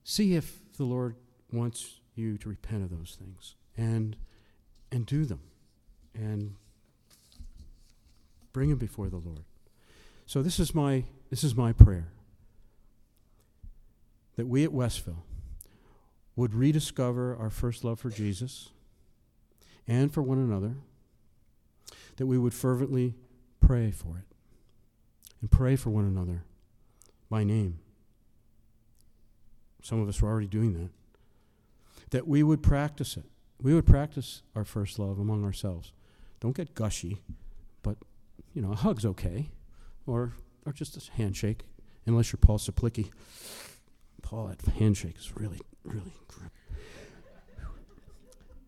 see 0.08 0.34
if 0.34 0.60
the 0.78 0.84
Lord 0.84 1.16
wants 1.52 2.00
you 2.14 2.38
to 2.38 2.48
repent 2.48 2.82
of 2.82 2.88
those 2.88 3.18
things 3.20 3.56
and 3.76 4.16
and 4.90 5.04
do 5.04 5.26
them 5.26 5.40
and 6.14 6.54
bring 8.54 8.70
them 8.70 8.78
before 8.78 9.10
the 9.10 9.18
Lord. 9.18 9.44
So 10.24 10.42
this 10.42 10.58
is 10.58 10.74
my 10.74 11.04
this 11.28 11.44
is 11.44 11.54
my 11.54 11.74
prayer 11.74 12.08
that 14.36 14.46
we 14.46 14.64
at 14.64 14.72
Westville 14.72 15.24
would 16.36 16.54
rediscover 16.54 17.36
our 17.36 17.50
first 17.50 17.84
love 17.84 18.00
for 18.00 18.08
Jesus 18.08 18.70
and 19.86 20.12
for 20.12 20.22
one 20.22 20.38
another, 20.38 20.76
that 22.16 22.26
we 22.26 22.38
would 22.38 22.54
fervently 22.54 23.14
pray 23.60 23.90
for 23.90 24.16
it 24.16 24.34
and 25.42 25.50
pray 25.50 25.76
for 25.76 25.90
one 25.90 26.04
another 26.04 26.44
by 27.28 27.44
name. 27.44 27.80
Some 29.88 30.02
of 30.02 30.08
us 30.10 30.22
are 30.22 30.26
already 30.26 30.46
doing 30.46 30.74
that. 30.74 30.90
That 32.10 32.28
we 32.28 32.42
would 32.42 32.62
practice 32.62 33.16
it. 33.16 33.24
We 33.62 33.72
would 33.72 33.86
practice 33.86 34.42
our 34.54 34.64
first 34.66 34.98
love 34.98 35.18
among 35.18 35.44
ourselves. 35.44 35.92
Don't 36.40 36.54
get 36.54 36.74
gushy, 36.74 37.22
but 37.82 37.96
you 38.52 38.60
know, 38.60 38.72
a 38.72 38.76
hug's 38.76 39.06
okay, 39.06 39.48
or 40.06 40.34
or 40.66 40.74
just 40.74 40.98
a 40.98 41.12
handshake, 41.12 41.64
unless 42.04 42.30
you're 42.30 42.38
Paul 42.38 42.58
Saplicki. 42.58 43.10
Paul, 44.20 44.48
that 44.48 44.60
handshake 44.74 45.16
is 45.16 45.34
really, 45.34 45.60
really 45.84 46.12
grip. 46.28 46.52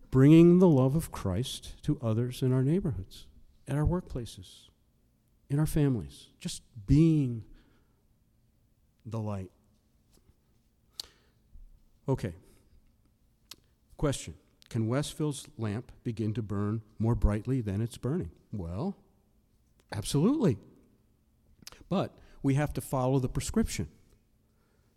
Bringing 0.09 0.57
the 0.57 0.67
love 0.67 0.95
of 0.95 1.11
Christ 1.11 1.83
to 1.83 1.99
others 2.01 2.41
in 2.41 2.51
our 2.51 2.63
neighborhoods, 2.63 3.27
at 3.67 3.75
our 3.75 3.85
workplaces, 3.85 4.69
in 5.51 5.59
our 5.59 5.67
families. 5.67 6.29
Just 6.39 6.63
being 6.87 7.43
the 9.05 9.19
light. 9.19 9.51
Okay. 12.11 12.33
Question 13.95 14.33
Can 14.67 14.89
Westville's 14.89 15.47
lamp 15.57 15.93
begin 16.03 16.33
to 16.33 16.41
burn 16.41 16.81
more 16.99 17.15
brightly 17.15 17.61
than 17.61 17.79
it's 17.79 17.97
burning? 17.97 18.31
Well, 18.51 18.97
absolutely. 19.93 20.57
But 21.87 22.13
we 22.43 22.55
have 22.55 22.73
to 22.73 22.81
follow 22.81 23.19
the 23.19 23.29
prescription 23.29 23.87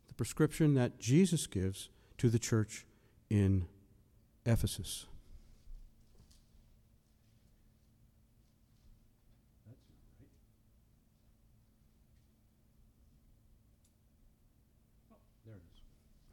the 0.09 0.15
prescription 0.15 0.75
that 0.75 0.99
Jesus 0.99 1.47
gives 1.47 1.89
to 2.19 2.29
the 2.29 2.39
church 2.41 2.85
in 3.31 3.67
Ephesus. 4.45 5.07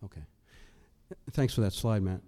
Okay. 0.04 0.22
Thanks 1.34 1.54
for 1.54 1.62
that 1.62 1.74
slide, 1.74 2.04
Matt. 2.04 2.22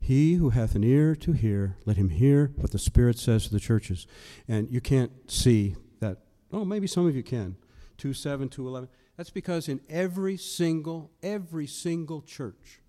He 0.00 0.34
who 0.34 0.50
hath 0.50 0.76
an 0.76 0.84
ear 0.84 1.16
to 1.16 1.32
hear, 1.32 1.76
let 1.84 1.96
him 1.96 2.10
hear 2.10 2.52
what 2.56 2.70
the 2.70 2.78
Spirit 2.78 3.18
says 3.18 3.46
to 3.46 3.52
the 3.52 3.58
churches. 3.58 4.06
And 4.46 4.70
you 4.70 4.80
can't 4.80 5.10
see 5.28 5.74
that. 5.98 6.18
Oh, 6.52 6.64
maybe 6.64 6.86
some 6.86 7.06
of 7.06 7.16
you 7.16 7.24
can. 7.24 7.56
2 7.98 8.12
7, 8.12 8.48
2 8.48 8.68
11. 8.68 8.88
That's 9.16 9.30
because 9.30 9.68
in 9.68 9.80
every 9.88 10.36
single, 10.36 11.10
every 11.22 11.66
single 11.66 12.22
church, 12.22 12.80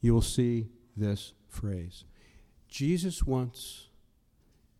you 0.00 0.14
will 0.14 0.22
see 0.22 0.68
this 0.96 1.34
phrase. 1.46 2.04
Jesus 2.68 3.24
wants 3.24 3.88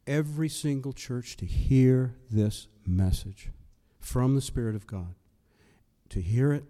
every 0.07 0.49
single 0.49 0.93
church 0.93 1.37
to 1.37 1.45
hear 1.45 2.15
this 2.31 2.69
message 2.87 3.51
from 3.99 4.35
the 4.35 4.41
Spirit 4.41 4.75
of 4.75 4.87
God, 4.87 5.15
to 6.09 6.23
hear 6.23 6.53
it 6.53 6.65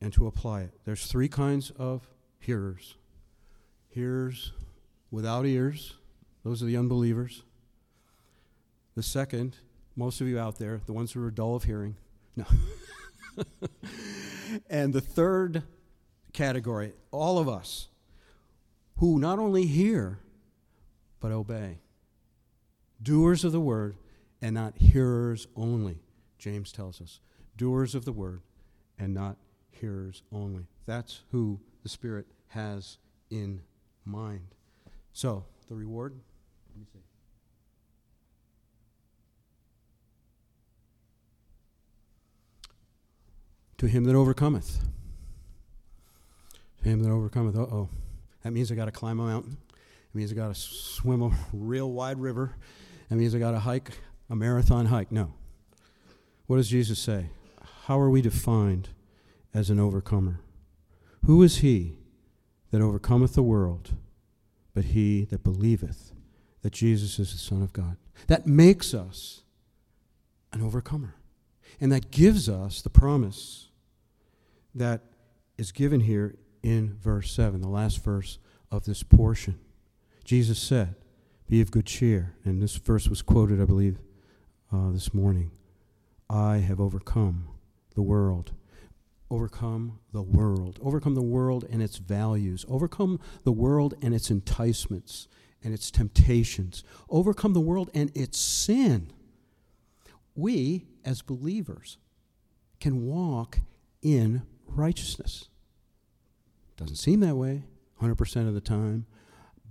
and 0.00 0.12
to 0.14 0.26
apply 0.26 0.62
it. 0.62 0.72
There's 0.84 1.06
three 1.06 1.28
kinds 1.28 1.70
of 1.72 2.08
hearers 2.38 2.96
hearers 3.88 4.52
without 5.10 5.44
ears, 5.44 5.96
those 6.44 6.62
are 6.62 6.66
the 6.66 6.76
unbelievers. 6.76 7.42
The 8.94 9.02
second, 9.02 9.56
most 9.96 10.20
of 10.20 10.28
you 10.28 10.38
out 10.38 10.58
there, 10.58 10.80
the 10.86 10.92
ones 10.92 11.12
who 11.12 11.24
are 11.24 11.30
dull 11.30 11.56
of 11.56 11.64
hearing, 11.64 11.96
no. 12.36 12.44
and 14.70 14.92
the 14.92 15.00
third 15.00 15.64
category, 16.32 16.92
all 17.10 17.38
of 17.38 17.48
us 17.48 17.88
who 18.98 19.18
not 19.18 19.38
only 19.38 19.66
hear, 19.66 20.18
but 21.20 21.32
obey. 21.32 21.78
Doers 23.02 23.44
of 23.44 23.52
the 23.52 23.60
word 23.60 23.96
and 24.42 24.54
not 24.54 24.76
hearers 24.76 25.46
only, 25.56 26.02
James 26.38 26.70
tells 26.70 27.00
us. 27.00 27.20
Doers 27.56 27.94
of 27.94 28.04
the 28.04 28.12
word 28.12 28.42
and 28.98 29.14
not 29.14 29.36
hearers 29.70 30.22
only. 30.32 30.66
That's 30.86 31.22
who 31.30 31.60
the 31.82 31.88
Spirit 31.88 32.26
has 32.48 32.98
in 33.30 33.62
mind. 34.04 34.54
So, 35.12 35.44
the 35.68 35.74
reward? 35.74 36.14
Let 36.72 36.80
me 36.80 36.86
see. 36.92 37.00
to 43.80 43.86
him 43.86 44.04
that 44.04 44.14
overcometh. 44.14 44.78
To 46.82 46.88
him 46.88 47.02
that 47.02 47.10
overcometh. 47.10 47.56
Uh 47.56 47.62
oh. 47.62 47.88
That 48.42 48.52
means 48.52 48.70
I 48.70 48.74
got 48.74 48.84
to 48.84 48.90
climb 48.90 49.18
a 49.20 49.26
mountain. 49.26 49.56
It 49.70 50.14
means 50.14 50.30
I 50.30 50.34
got 50.34 50.54
to 50.54 50.54
swim 50.54 51.22
a 51.22 51.30
real 51.54 51.90
wide 51.90 52.20
river. 52.20 52.56
It 53.10 53.14
means 53.14 53.34
I 53.34 53.38
got 53.38 53.52
to 53.52 53.58
hike 53.58 53.92
a 54.28 54.36
marathon 54.36 54.86
hike. 54.86 55.10
No. 55.10 55.32
What 56.46 56.58
does 56.58 56.68
Jesus 56.68 56.98
say? 56.98 57.30
How 57.86 57.98
are 57.98 58.10
we 58.10 58.20
defined 58.20 58.90
as 59.52 59.70
an 59.70 59.80
overcomer? 59.80 60.40
Who 61.24 61.42
is 61.42 61.58
he 61.58 61.98
that 62.70 62.80
overcometh 62.80 63.34
the 63.34 63.42
world 63.42 63.94
but 64.74 64.86
he 64.86 65.24
that 65.26 65.42
believeth 65.42 66.12
that 66.62 66.72
Jesus 66.72 67.18
is 67.18 67.32
the 67.32 67.38
Son 67.38 67.62
of 67.62 67.72
God? 67.72 67.96
That 68.26 68.46
makes 68.46 68.94
us 68.94 69.42
an 70.52 70.62
overcomer. 70.62 71.14
And 71.80 71.90
that 71.92 72.10
gives 72.10 72.48
us 72.48 72.82
the 72.82 72.90
promise 72.90 73.68
that 74.74 75.02
is 75.56 75.72
given 75.72 76.00
here 76.00 76.36
in 76.62 76.96
verse 77.00 77.32
7, 77.32 77.60
the 77.60 77.68
last 77.68 78.02
verse 78.02 78.38
of 78.70 78.84
this 78.84 79.02
portion. 79.02 79.58
Jesus 80.24 80.58
said, 80.58 80.94
Be 81.48 81.60
of 81.60 81.70
good 81.70 81.86
cheer. 81.86 82.34
And 82.44 82.62
this 82.62 82.76
verse 82.76 83.08
was 83.08 83.22
quoted, 83.22 83.60
I 83.60 83.64
believe, 83.64 83.98
uh, 84.72 84.90
this 84.90 85.12
morning. 85.14 85.50
I 86.28 86.58
have 86.58 86.80
overcome 86.80 87.48
the 87.94 88.02
world. 88.02 88.52
Overcome 89.30 89.98
the 90.12 90.22
world, 90.22 90.78
overcome 90.82 91.14
the 91.14 91.22
world 91.22 91.64
and 91.70 91.82
its 91.82 91.96
values, 91.98 92.64
overcome 92.68 93.20
the 93.44 93.52
world 93.52 93.94
and 94.02 94.14
its 94.14 94.30
enticements 94.30 95.28
and 95.62 95.72
its 95.72 95.90
temptations, 95.90 96.82
overcome 97.08 97.52
the 97.52 97.60
world 97.60 97.90
and 97.94 98.14
its 98.16 98.38
sin. 98.38 99.12
We, 100.34 100.86
as 101.04 101.22
believers, 101.22 101.98
can 102.80 103.04
walk 103.04 103.60
in 104.02 104.42
righteousness. 104.66 105.48
Doesn't 106.76 106.96
seem 106.96 107.20
that 107.20 107.36
way 107.36 107.64
100% 108.00 108.48
of 108.48 108.54
the 108.54 108.60
time, 108.60 109.06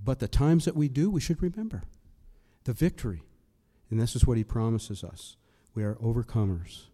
but 0.04 0.20
the 0.20 0.28
times 0.28 0.66
that 0.66 0.76
we 0.76 0.88
do, 0.88 1.10
we 1.10 1.20
should 1.20 1.42
remember 1.42 1.82
the 2.64 2.74
victory. 2.74 3.24
And 3.90 4.00
this 4.00 4.16
is 4.16 4.26
what 4.26 4.38
he 4.38 4.44
promises 4.44 5.04
us 5.04 5.36
we 5.74 5.84
are 5.84 5.96
overcomers. 5.96 6.88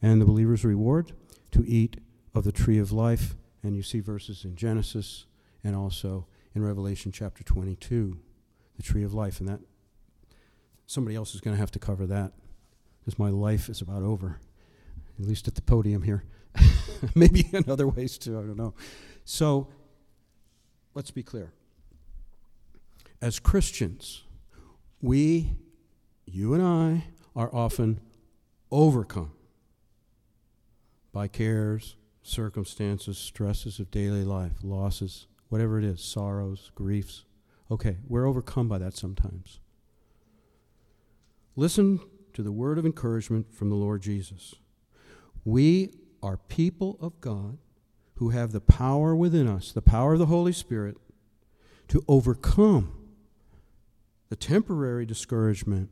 And 0.00 0.20
the 0.20 0.26
believer's 0.26 0.64
reward 0.64 1.12
to 1.54 1.64
eat 1.68 2.00
of 2.34 2.42
the 2.44 2.52
tree 2.52 2.78
of 2.78 2.92
life. 2.92 3.36
And 3.62 3.76
you 3.76 3.82
see 3.82 4.00
verses 4.00 4.44
in 4.44 4.56
Genesis 4.56 5.26
and 5.62 5.74
also 5.74 6.26
in 6.54 6.62
Revelation 6.62 7.12
chapter 7.12 7.42
22, 7.44 8.18
the 8.76 8.82
tree 8.82 9.04
of 9.04 9.14
life. 9.14 9.40
And 9.40 9.48
that 9.48 9.60
somebody 10.86 11.16
else 11.16 11.34
is 11.34 11.40
going 11.40 11.56
to 11.56 11.60
have 11.60 11.70
to 11.70 11.78
cover 11.78 12.06
that 12.06 12.32
because 13.00 13.18
my 13.18 13.30
life 13.30 13.68
is 13.68 13.80
about 13.80 14.02
over, 14.02 14.40
at 15.18 15.26
least 15.26 15.46
at 15.46 15.54
the 15.54 15.62
podium 15.62 16.02
here. 16.02 16.24
Maybe 17.14 17.48
in 17.52 17.70
other 17.70 17.86
ways 17.86 18.18
too, 18.18 18.36
I 18.38 18.42
don't 18.42 18.56
know. 18.56 18.74
So 19.24 19.68
let's 20.94 21.10
be 21.10 21.22
clear. 21.22 21.52
As 23.22 23.38
Christians, 23.38 24.24
we, 25.00 25.52
you 26.26 26.52
and 26.52 26.62
I, 26.62 27.04
are 27.36 27.54
often 27.54 28.00
overcome 28.70 29.32
by 31.14 31.28
cares, 31.28 31.94
circumstances, 32.22 33.16
stresses 33.16 33.78
of 33.78 33.90
daily 33.92 34.24
life, 34.24 34.52
losses, 34.64 35.28
whatever 35.48 35.78
it 35.78 35.84
is, 35.84 36.02
sorrows, 36.02 36.72
griefs. 36.74 37.24
Okay, 37.70 37.98
we're 38.08 38.26
overcome 38.26 38.68
by 38.68 38.78
that 38.78 38.96
sometimes. 38.96 39.60
Listen 41.54 42.00
to 42.32 42.42
the 42.42 42.50
word 42.50 42.78
of 42.78 42.84
encouragement 42.84 43.54
from 43.54 43.70
the 43.70 43.76
Lord 43.76 44.02
Jesus. 44.02 44.56
We 45.44 45.94
are 46.20 46.36
people 46.36 46.98
of 47.00 47.20
God 47.20 47.58
who 48.16 48.30
have 48.30 48.50
the 48.50 48.60
power 48.60 49.14
within 49.14 49.46
us, 49.46 49.70
the 49.70 49.82
power 49.82 50.14
of 50.14 50.18
the 50.18 50.26
Holy 50.26 50.52
Spirit, 50.52 50.96
to 51.88 52.04
overcome 52.08 52.92
the 54.30 54.36
temporary 54.36 55.06
discouragement 55.06 55.90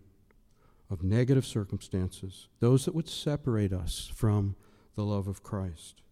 of 0.90 1.04
negative 1.04 1.46
circumstances, 1.46 2.48
those 2.58 2.86
that 2.86 2.94
would 2.94 3.08
separate 3.08 3.72
us 3.72 4.10
from 4.14 4.56
the 4.94 5.04
love 5.04 5.28
of 5.28 5.42
Christ. 5.42 6.02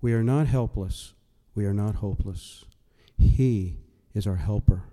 We 0.00 0.12
are 0.12 0.22
not 0.22 0.46
helpless. 0.46 1.14
We 1.54 1.64
are 1.64 1.74
not 1.74 1.96
hopeless. 1.96 2.64
He 3.18 3.78
is 4.14 4.26
our 4.26 4.36
helper, 4.36 4.84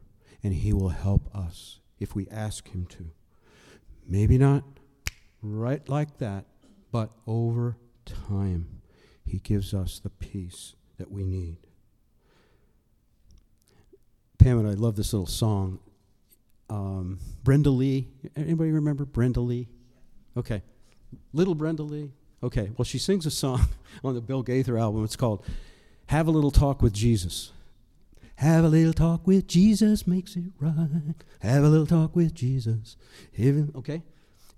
and 0.44 0.54
He 0.54 0.74
will 0.74 0.90
help 0.90 1.34
us 1.36 1.80
if 2.00 2.16
we 2.16 2.28
ask 2.30 2.70
Him 2.70 2.86
to. 2.88 3.12
Maybe 4.08 4.38
not 4.38 4.64
right 5.42 5.88
like 5.90 6.18
that, 6.20 6.46
but 6.92 7.12
over 7.28 7.78
time, 8.06 8.82
He 9.26 9.40
gives 9.40 9.74
us 9.74 10.00
the 10.00 10.10
peace 10.10 10.76
that 10.98 11.12
we 11.12 11.26
need. 11.26 11.58
Pam 14.38 14.60
and 14.60 14.68
I 14.68 14.74
love 14.74 14.96
this 14.96 15.14
little 15.14 15.26
song. 15.26 15.80
Um, 16.70 17.20
Brenda 17.44 17.70
Lee. 17.70 18.10
Anybody 18.36 18.72
remember 18.72 19.06
Brenda 19.06 19.40
Lee? 19.40 19.70
Okay. 20.36 20.62
Little 21.32 21.56
Brenda 21.56 21.84
Lee. 21.84 22.12
Okay. 22.44 22.72
Well, 22.78 22.86
she 22.86 22.98
sings 22.98 23.26
a 23.26 23.32
song 23.32 23.62
on 24.04 24.16
the 24.16 24.22
Bill 24.22 24.44
Gaither 24.44 24.78
album. 24.78 25.04
It's 25.06 25.16
called 25.16 25.46
Have 26.08 26.28
a 26.28 26.32
Little 26.32 26.52
Talk 26.52 26.82
with 26.82 26.94
Jesus. 26.94 27.54
Have 28.36 28.66
a 28.66 28.68
little 28.68 28.94
talk 28.94 29.26
with 29.26 29.48
Jesus 29.48 30.06
makes 30.08 30.36
it 30.36 30.44
right. 30.60 31.14
Have 31.40 31.64
a 31.64 31.70
little 31.70 31.86
talk 31.86 32.16
with 32.16 32.34
Jesus. 32.34 32.98
Okay? 33.40 34.02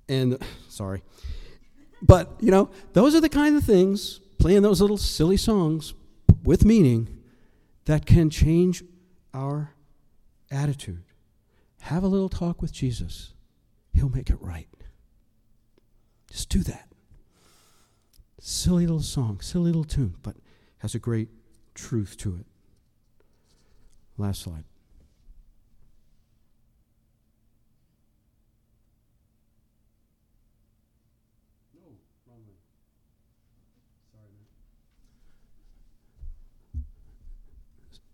And 0.10 0.38
sorry. 0.70 1.04
But, 2.02 2.32
you 2.40 2.52
know, 2.52 2.70
those 2.94 3.14
are 3.16 3.22
the 3.22 3.30
kind 3.30 3.56
of 3.56 3.64
things, 3.64 4.20
playing 4.40 4.62
those 4.62 4.82
little 4.82 4.98
silly 4.98 5.38
songs 5.38 5.94
with 6.44 6.66
meaning, 6.66 7.20
that 7.86 8.06
can 8.06 8.30
change 8.30 8.84
our 9.34 9.74
attitude. 10.50 11.04
Have 11.82 12.04
a 12.04 12.08
little 12.08 12.30
talk 12.30 12.62
with 12.62 12.72
Jesus, 12.72 13.34
He'll 13.94 14.10
make 14.10 14.30
it 14.30 14.42
right. 14.42 14.68
Just 16.32 16.50
do 16.50 16.60
that. 16.64 16.90
Silly 18.40 18.86
little 18.86 19.02
song, 19.02 19.40
silly 19.42 19.66
little 19.66 19.84
tune, 19.84 20.16
but 20.22 20.36
has 20.80 20.94
a 20.94 21.00
great 21.00 21.30
truth 21.74 22.18
to 22.18 22.36
it. 22.36 22.46
Last 24.18 24.42
slide. 24.42 24.64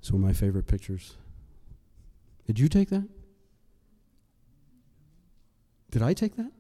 Some 0.04 0.16
of 0.16 0.22
my 0.22 0.34
favorite 0.34 0.66
pictures. 0.66 1.16
Did 2.48 2.60
you 2.60 2.68
take 2.68 2.90
that? 2.90 3.08
Did 5.92 6.02
I 6.02 6.14
take 6.14 6.36
that? 6.38 6.52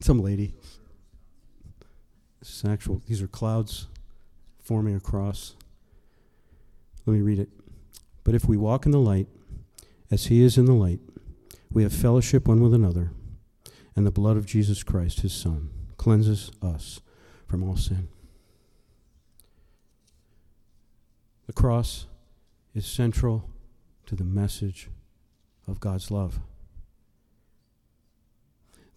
some 0.00 0.22
lady. 0.22 0.54
This 2.40 2.50
is 2.50 2.64
actual. 2.64 3.02
These 3.06 3.22
are 3.22 3.28
clouds 3.28 3.88
forming 4.62 4.96
across. 4.96 5.54
Let 7.04 7.14
me 7.14 7.20
read 7.20 7.38
it. 7.38 7.48
But 8.24 8.34
if 8.34 8.46
we 8.48 8.56
walk 8.56 8.84
in 8.84 8.92
the 8.92 8.98
light, 8.98 9.28
as 10.10 10.26
He 10.26 10.42
is 10.42 10.58
in 10.58 10.66
the 10.66 10.72
light, 10.72 11.00
we 11.70 11.82
have 11.82 11.92
fellowship 11.92 12.48
one 12.48 12.60
with 12.60 12.74
another, 12.74 13.12
and 13.94 14.06
the 14.06 14.10
blood 14.10 14.36
of 14.36 14.46
Jesus 14.46 14.82
Christ, 14.82 15.20
His 15.20 15.32
Son, 15.32 15.70
cleanses 15.96 16.50
us 16.62 17.00
from 17.46 17.62
all 17.62 17.76
sin. 17.76 18.08
The 21.46 21.52
cross 21.52 22.06
is 22.74 22.86
central 22.86 23.48
to 24.06 24.16
the 24.16 24.24
message 24.24 24.88
of 25.68 25.80
God's 25.80 26.10
love. 26.10 26.40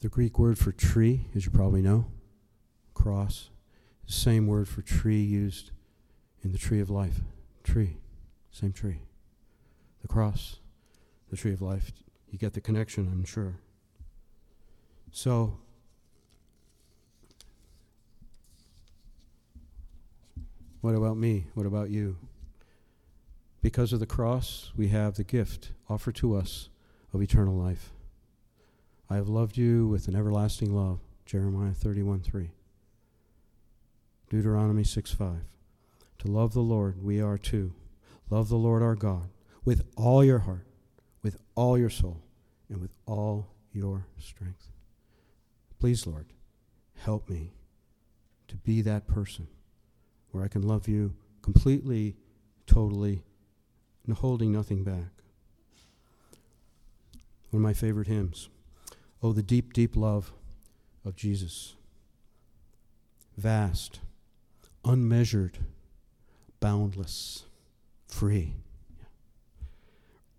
The 0.02 0.10
Greek 0.10 0.40
word 0.40 0.58
for 0.58 0.72
tree, 0.72 1.28
as 1.36 1.46
you 1.46 1.52
probably 1.52 1.82
know, 1.82 2.08
cross, 3.00 3.50
the 4.06 4.12
same 4.12 4.46
word 4.46 4.68
for 4.68 4.82
tree 4.82 5.22
used 5.22 5.72
in 6.44 6.52
the 6.52 6.58
tree 6.58 6.82
of 6.82 6.90
life. 6.90 7.22
Tree, 7.64 7.98
same 8.52 8.74
tree. 8.74 9.00
The 10.02 10.08
cross, 10.08 10.58
the 11.30 11.38
tree 11.38 11.54
of 11.54 11.62
life. 11.62 11.92
You 12.30 12.38
get 12.38 12.54
the 12.54 12.62
connection, 12.62 13.08
I'm 13.08 13.24
sure. 13.24 13.56
So, 15.12 15.58
what 20.82 20.94
about 20.94 21.18
me? 21.18 21.48
What 21.54 21.66
about 21.66 21.90
you? 21.90 22.18
Because 23.62 23.94
of 23.94 24.00
the 24.00 24.06
cross, 24.06 24.72
we 24.76 24.90
have 24.90 25.16
the 25.16 25.24
gift 25.24 25.72
offered 25.90 26.16
to 26.16 26.36
us 26.36 26.70
of 27.14 27.22
eternal 27.22 27.56
life. 27.56 27.92
I 29.10 29.16
have 29.16 29.28
loved 29.28 29.58
you 29.58 29.88
with 29.88 30.08
an 30.08 30.16
everlasting 30.16 30.74
love. 30.76 31.00
Jeremiah 31.26 31.74
31 31.74 32.22
3. 32.22 32.52
Deuteronomy 34.30 34.84
6 34.84 35.12
5. 35.12 35.42
To 36.20 36.28
love 36.28 36.54
the 36.54 36.62
Lord, 36.62 37.04
we 37.04 37.20
are 37.22 37.38
to 37.38 37.74
love 38.30 38.50
the 38.50 38.58
Lord 38.58 38.84
our 38.84 38.96
God 38.96 39.30
with 39.66 39.84
all 39.96 40.24
your 40.24 40.40
heart, 40.40 40.68
with 41.24 41.38
all 41.56 41.78
your 41.78 41.90
soul, 41.90 42.22
and 42.70 42.80
with 42.80 42.92
all 43.06 43.48
your 43.74 44.06
strength. 44.20 44.70
Please, 45.80 46.06
Lord, 46.06 46.28
help 46.98 47.30
me 47.30 47.54
to 48.48 48.56
be 48.56 48.82
that 48.82 49.08
person 49.08 49.48
where 50.32 50.44
I 50.44 50.48
can 50.48 50.62
love 50.62 50.88
you 50.88 51.16
completely, 51.42 52.16
totally, 52.68 53.24
and 54.06 54.16
holding 54.16 54.52
nothing 54.52 54.84
back. 54.84 55.24
One 57.50 57.62
of 57.62 57.62
my 57.62 57.74
favorite 57.74 58.08
hymns. 58.08 58.50
Oh, 59.24 59.34
the 59.34 59.42
deep, 59.42 59.74
deep 59.74 59.96
love 59.96 60.32
of 61.04 61.16
Jesus. 61.16 61.76
Vast, 63.38 64.02
unmeasured, 64.86 65.58
boundless, 66.60 67.46
free. 68.08 68.56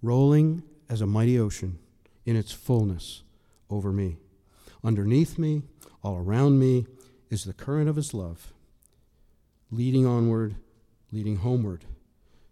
Rolling 0.03 0.63
as 0.89 1.01
a 1.01 1.07
mighty 1.07 1.39
ocean 1.39 1.79
in 2.25 2.37
its 2.37 2.53
fullness 2.53 3.23
over 3.69 3.93
me. 3.93 4.17
Underneath 4.83 5.39
me, 5.39 5.63
all 6.03 6.17
around 6.17 6.59
me, 6.59 6.87
is 7.31 7.45
the 7.45 7.53
current 7.53 7.89
of 7.89 7.97
his 7.97 8.13
love, 8.13 8.53
leading 9.71 10.07
onward, 10.07 10.57
leading 11.13 11.37
homeward 11.37 11.85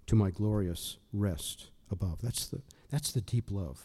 to 0.07 0.15
my 0.15 0.31
glorious 0.31 0.99
rest 1.13 1.71
above. 1.91 2.21
That's 2.23 2.47
the, 2.47 2.63
that's 2.91 3.13
the 3.13 3.21
deep 3.21 3.51
love 3.51 3.83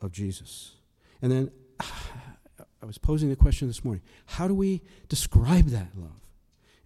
of 0.00 0.12
Jesus. 0.12 0.74
And 1.20 1.32
then 1.32 1.50
I 1.80 2.86
was 2.86 2.98
posing 2.98 3.30
the 3.30 3.36
question 3.36 3.68
this 3.68 3.84
morning 3.84 4.02
how 4.26 4.46
do 4.46 4.54
we 4.54 4.82
describe 5.08 5.66
that 5.66 5.88
love? 5.96 6.25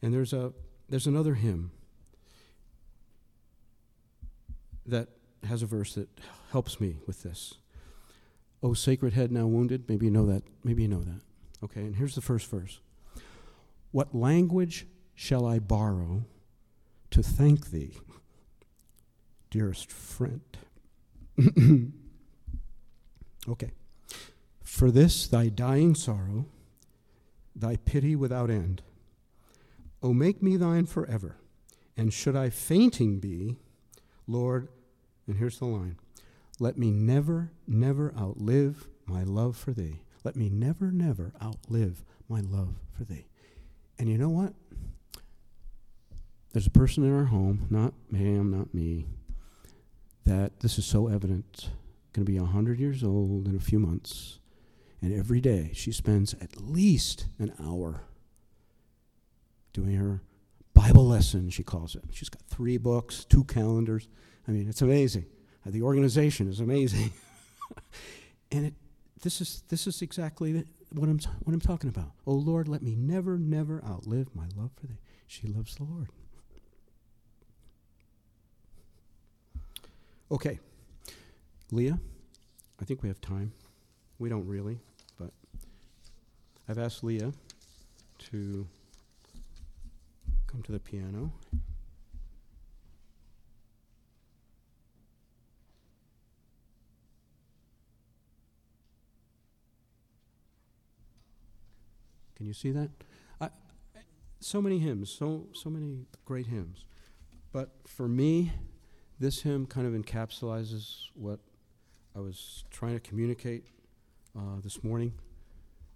And 0.03 0.15
there's 0.15 0.33
a 0.33 0.53
there's 0.89 1.07
another 1.07 1.35
hymn 1.35 1.71
that 4.87 5.09
has 5.45 5.63
a 5.63 5.67
verse 5.67 5.95
that 5.95 6.09
helps 6.51 6.81
me 6.81 6.99
with 7.07 7.23
this. 7.23 7.55
Oh, 8.63 8.75
sacred 8.75 9.15
head 9.15 9.33
now 9.33 9.47
wounded. 9.47 9.89
Maybe 9.89 10.07
you 10.07 10.11
know 10.11 10.27
that. 10.27 10.43
Maybe 10.65 10.83
you 10.83 10.89
know 10.89 11.03
that. 11.03 11.21
Okay, 11.63 11.81
and 11.81 11.97
here's 11.97 12.15
the 12.15 12.21
first 12.21 12.51
verse. 12.51 12.81
What 13.93 14.15
language 14.15 14.87
shall 15.15 15.47
I 15.47 15.59
borrow 15.59 16.25
to 17.11 17.23
thank 17.23 17.71
thee, 17.71 17.97
dearest 19.51 19.91
friend? 19.91 20.43
okay. 23.49 23.71
For 24.63 24.91
this 24.91 25.27
thy 25.27 25.49
dying 25.49 25.95
sorrow, 25.95 26.47
thy 27.55 27.77
pity 27.77 28.15
without 28.15 28.51
end. 28.51 28.83
O 30.03 30.13
make 30.13 30.43
me 30.43 30.57
thine 30.57 30.87
forever. 30.87 31.37
And 31.97 32.13
should 32.13 32.37
I 32.37 32.51
fainting 32.51 33.21
be, 33.21 33.59
Lord, 34.27 34.69
and 35.27 35.37
here's 35.37 35.59
the 35.59 35.67
line 35.67 35.97
let 36.59 36.77
me 36.77 36.91
never, 36.91 37.53
never 37.67 38.13
outlive 38.17 38.87
my 39.07 39.23
love 39.23 39.57
for 39.57 39.73
thee. 39.73 40.03
Let 40.25 40.37
me 40.37 40.51
never, 40.51 40.91
never 40.93 41.33
outlive 41.43 42.05
my 42.29 42.41
love 42.41 42.75
for 42.97 43.05
thee. 43.05 43.27
And 43.99 44.09
you 44.09 44.19
know 44.19 44.29
what? 44.29 44.53
There's 46.53 46.67
a 46.67 46.71
person 46.71 47.05
in 47.05 47.15
our 47.15 47.27
home, 47.27 47.67
not 47.71 47.95
ma'am, 48.11 48.51
not 48.51 48.75
me, 48.75 49.07
that 50.27 50.61
this 50.61 50.79
is 50.79 50.85
so 50.85 51.07
evident. 51.07 51.71
Going 52.13 52.27
to 52.27 52.33
be 52.33 52.39
a 52.39 52.43
100 52.43 52.79
years 52.79 53.03
old 53.03 53.47
in 53.47 53.57
a 53.57 53.61
few 53.61 53.79
months. 53.79 54.39
And 55.01 55.15
every 55.15 55.41
day 55.41 55.71
she 55.75 55.93
spends 55.93 56.35
at 56.35 56.61
least 56.61 57.27
an 57.39 57.55
hour 57.63 58.03
doing 59.73 59.97
her 59.97 60.23
Bible 60.75 61.07
lesson, 61.07 61.51
she 61.51 61.63
calls 61.63 61.95
it. 61.95 62.05
She's 62.11 62.29
got 62.29 62.43
three 62.43 62.79
books, 62.79 63.25
two 63.25 63.45
calendars. 63.45 64.09
I 64.49 64.53
mean, 64.53 64.69
it's 64.69 64.83
amazing. 64.83 65.27
The 65.67 65.83
organization 65.83 66.49
is 66.49 66.61
amazing. 66.61 67.13
and 68.53 68.67
it, 68.67 68.75
this, 69.23 69.41
is, 69.41 69.63
this 69.69 69.87
is 69.87 70.01
exactly 70.03 70.65
what 70.93 71.09
I'm, 71.09 71.21
what 71.45 71.53
I'm 71.53 71.61
talking 71.61 71.91
about. 71.91 72.13
Oh 72.27 72.33
Lord, 72.33 72.67
let 72.69 72.83
me 72.83 72.97
never, 72.97 73.39
never 73.39 73.85
outlive 73.85 74.35
my 74.35 74.47
love 74.57 74.71
for 74.81 74.87
thee. 74.87 74.99
She 75.27 75.47
loves 75.47 75.77
the 75.77 75.85
Lord. 75.85 76.09
Okay. 80.33 80.59
Leah, 81.71 81.99
I 82.81 82.85
think 82.85 83.03
we 83.03 83.09
have 83.09 83.21
time. 83.21 83.53
We 84.19 84.29
don't 84.29 84.47
really, 84.47 84.81
but 85.19 85.31
I've 86.69 86.79
asked 86.79 87.05
Leah 87.05 87.33
to 88.31 88.67
come 90.51 90.63
to 90.63 90.73
the 90.73 90.81
piano. 90.81 91.33
Can 102.35 102.47
you 102.47 102.53
see 102.53 102.71
that? 102.73 102.91
I, 103.41 103.51
so 104.41 104.61
many 104.61 104.79
hymns, 104.79 105.11
so 105.11 105.47
so 105.53 105.71
many 105.71 106.07
great 106.25 106.47
hymns. 106.47 106.85
But 107.53 107.71
for 107.87 108.09
me, 108.09 108.53
this 109.21 109.43
hymn 109.43 109.67
kind 109.67 109.87
of 109.87 109.93
encapsulates 109.93 111.11
what 111.15 111.39
I 112.17 112.21
was 112.21 112.65
trying 112.71 112.95
to 112.95 113.01
communicate 113.01 113.67
uh, 114.37 114.61
this 114.65 114.83
morning. 114.83 115.13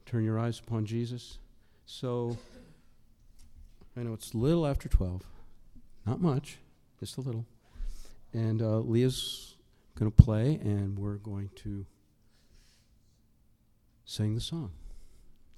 Turn 0.05 0.23
your 0.23 0.39
eyes 0.39 0.61
upon 0.61 0.85
Jesus. 0.85 1.39
So 1.87 2.37
I 3.97 4.03
know 4.03 4.13
it's 4.13 4.33
a 4.33 4.37
little 4.37 4.67
after 4.67 4.89
12, 4.89 5.23
not 6.05 6.21
much, 6.21 6.59
just 6.99 7.17
a 7.17 7.21
little. 7.21 7.47
And 8.33 8.61
uh, 8.61 8.79
Leah's 8.79 9.55
going 9.97 10.11
to 10.11 10.23
play, 10.23 10.57
and 10.57 10.99
we're 10.99 11.15
going 11.15 11.51
to 11.57 11.87
sing 14.05 14.35
the 14.35 14.41
song. 14.41 14.73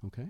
Okay? 0.07 0.28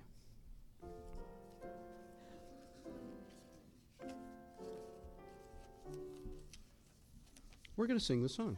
We're 7.76 7.88
going 7.88 7.98
to 7.98 8.04
sing 8.04 8.22
the 8.22 8.28
song. 8.28 8.57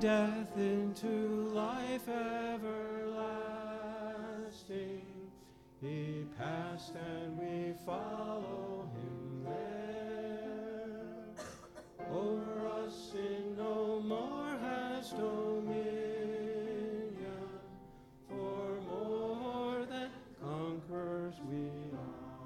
Death 0.00 0.56
into 0.56 1.50
life 1.52 2.08
everlasting. 2.08 3.02
He 5.82 6.24
passed 6.38 6.94
and 6.94 7.38
we 7.38 7.74
follow 7.84 8.88
him 8.94 9.44
there. 9.44 11.34
Over 12.10 12.66
us 12.82 13.10
sin 13.12 13.56
no 13.58 14.00
more 14.00 14.56
has 14.62 15.10
dominion, 15.10 15.76
for 18.26 18.80
more 18.88 19.84
than 19.84 20.10
conquerors 20.42 21.34
we 21.46 21.68
are. 21.92 22.40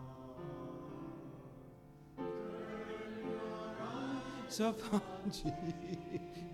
Turn 2.18 3.28
your 3.30 3.76
eyes 3.80 4.58
upon 4.58 5.02
Jesus. 5.30 6.53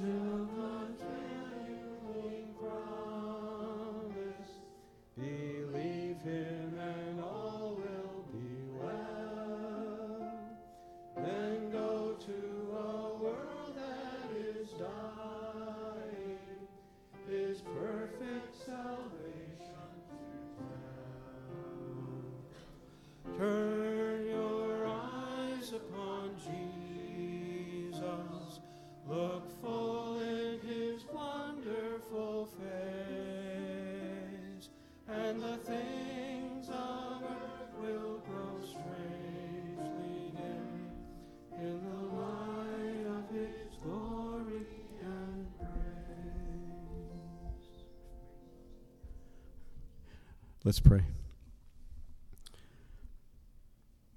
Let's 50.63 50.79
pray. 50.79 51.01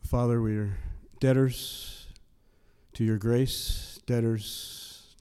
Father, 0.03 0.42
we 0.42 0.59
are 0.59 0.76
debtors 1.18 2.09
to 2.92 3.03
your 3.03 3.16
grace, 3.16 3.99
debtors 4.05 5.16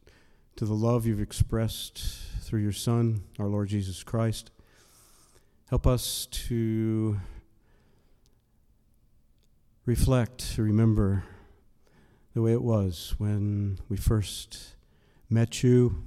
to 0.58 0.66
the 0.66 0.74
love 0.74 1.06
you've 1.06 1.22
expressed 1.22 1.98
through 2.42 2.60
your 2.60 2.74
Son, 2.74 3.24
our 3.40 3.48
Lord 3.48 3.70
Jesus 3.70 4.04
Christ. 4.04 4.52
Help 5.70 5.88
us 5.88 6.26
to 6.26 7.22
reflect, 9.86 10.56
to 10.56 10.62
remember 10.62 11.24
the 12.34 12.42
way 12.42 12.52
it 12.52 12.64
was 12.64 13.16
when 13.18 13.80
we 13.88 13.96
first 13.96 14.76
met 15.30 15.64
you, 15.64 16.04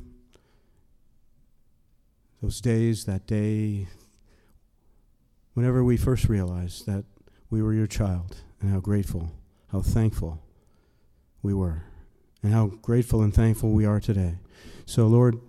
those 2.42 2.60
days, 2.60 3.06
that 3.06 3.26
day, 3.26 3.88
whenever 5.57 5.82
we 5.82 5.96
first 5.96 6.28
realized 6.28 6.84
that 6.84 7.02
we 7.48 7.62
were 7.62 7.72
your 7.72 7.86
child, 7.86 8.36
and 8.61 8.70
how 8.70 8.78
grateful, 8.78 9.32
how 9.72 9.80
thankful 9.80 10.42
we 11.40 11.54
were, 11.54 11.82
and 12.42 12.52
how 12.52 12.66
grateful 12.66 13.22
and 13.22 13.32
thankful 13.32 13.70
we 13.70 13.86
are 13.86 13.98
today. 13.98 14.34
So, 14.84 15.07
Lord, 15.07 15.40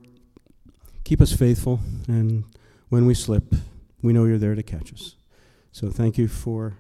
keep 1.04 1.20
us 1.20 1.34
faithful, 1.34 1.82
and 2.08 2.46
when 2.88 3.06
we 3.06 3.14
slip, 3.14 3.54
we 4.02 4.14
know 4.14 4.24
you're 4.24 4.38
there 4.38 4.56
to 4.56 4.64
catch 4.64 4.94
us. 4.94 5.16
So, 5.74 5.90
thank 5.90 6.18
you 6.18 6.30
for 6.30 6.78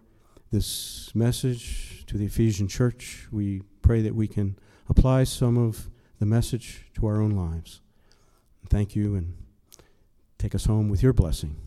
this 0.49 1.13
message 1.13 2.05
to 2.07 2.17
the 2.17 2.28
Ephesian 2.28 2.69
church. 2.69 3.28
We 3.30 3.61
pray 3.82 4.01
that 4.03 4.15
we 4.15 4.30
can 4.30 4.57
apply 4.88 5.25
some 5.25 5.57
of 5.57 5.89
the 6.19 6.25
message 6.25 6.86
to 6.93 7.05
our 7.07 7.21
own 7.21 7.32
lives. 7.32 7.82
Thank 8.69 8.95
you 8.95 9.15
and 9.15 9.36
take 10.38 10.55
us 10.55 10.63
home 10.63 10.88
with 10.88 11.03
your 11.03 11.11
blessing. 11.11 11.66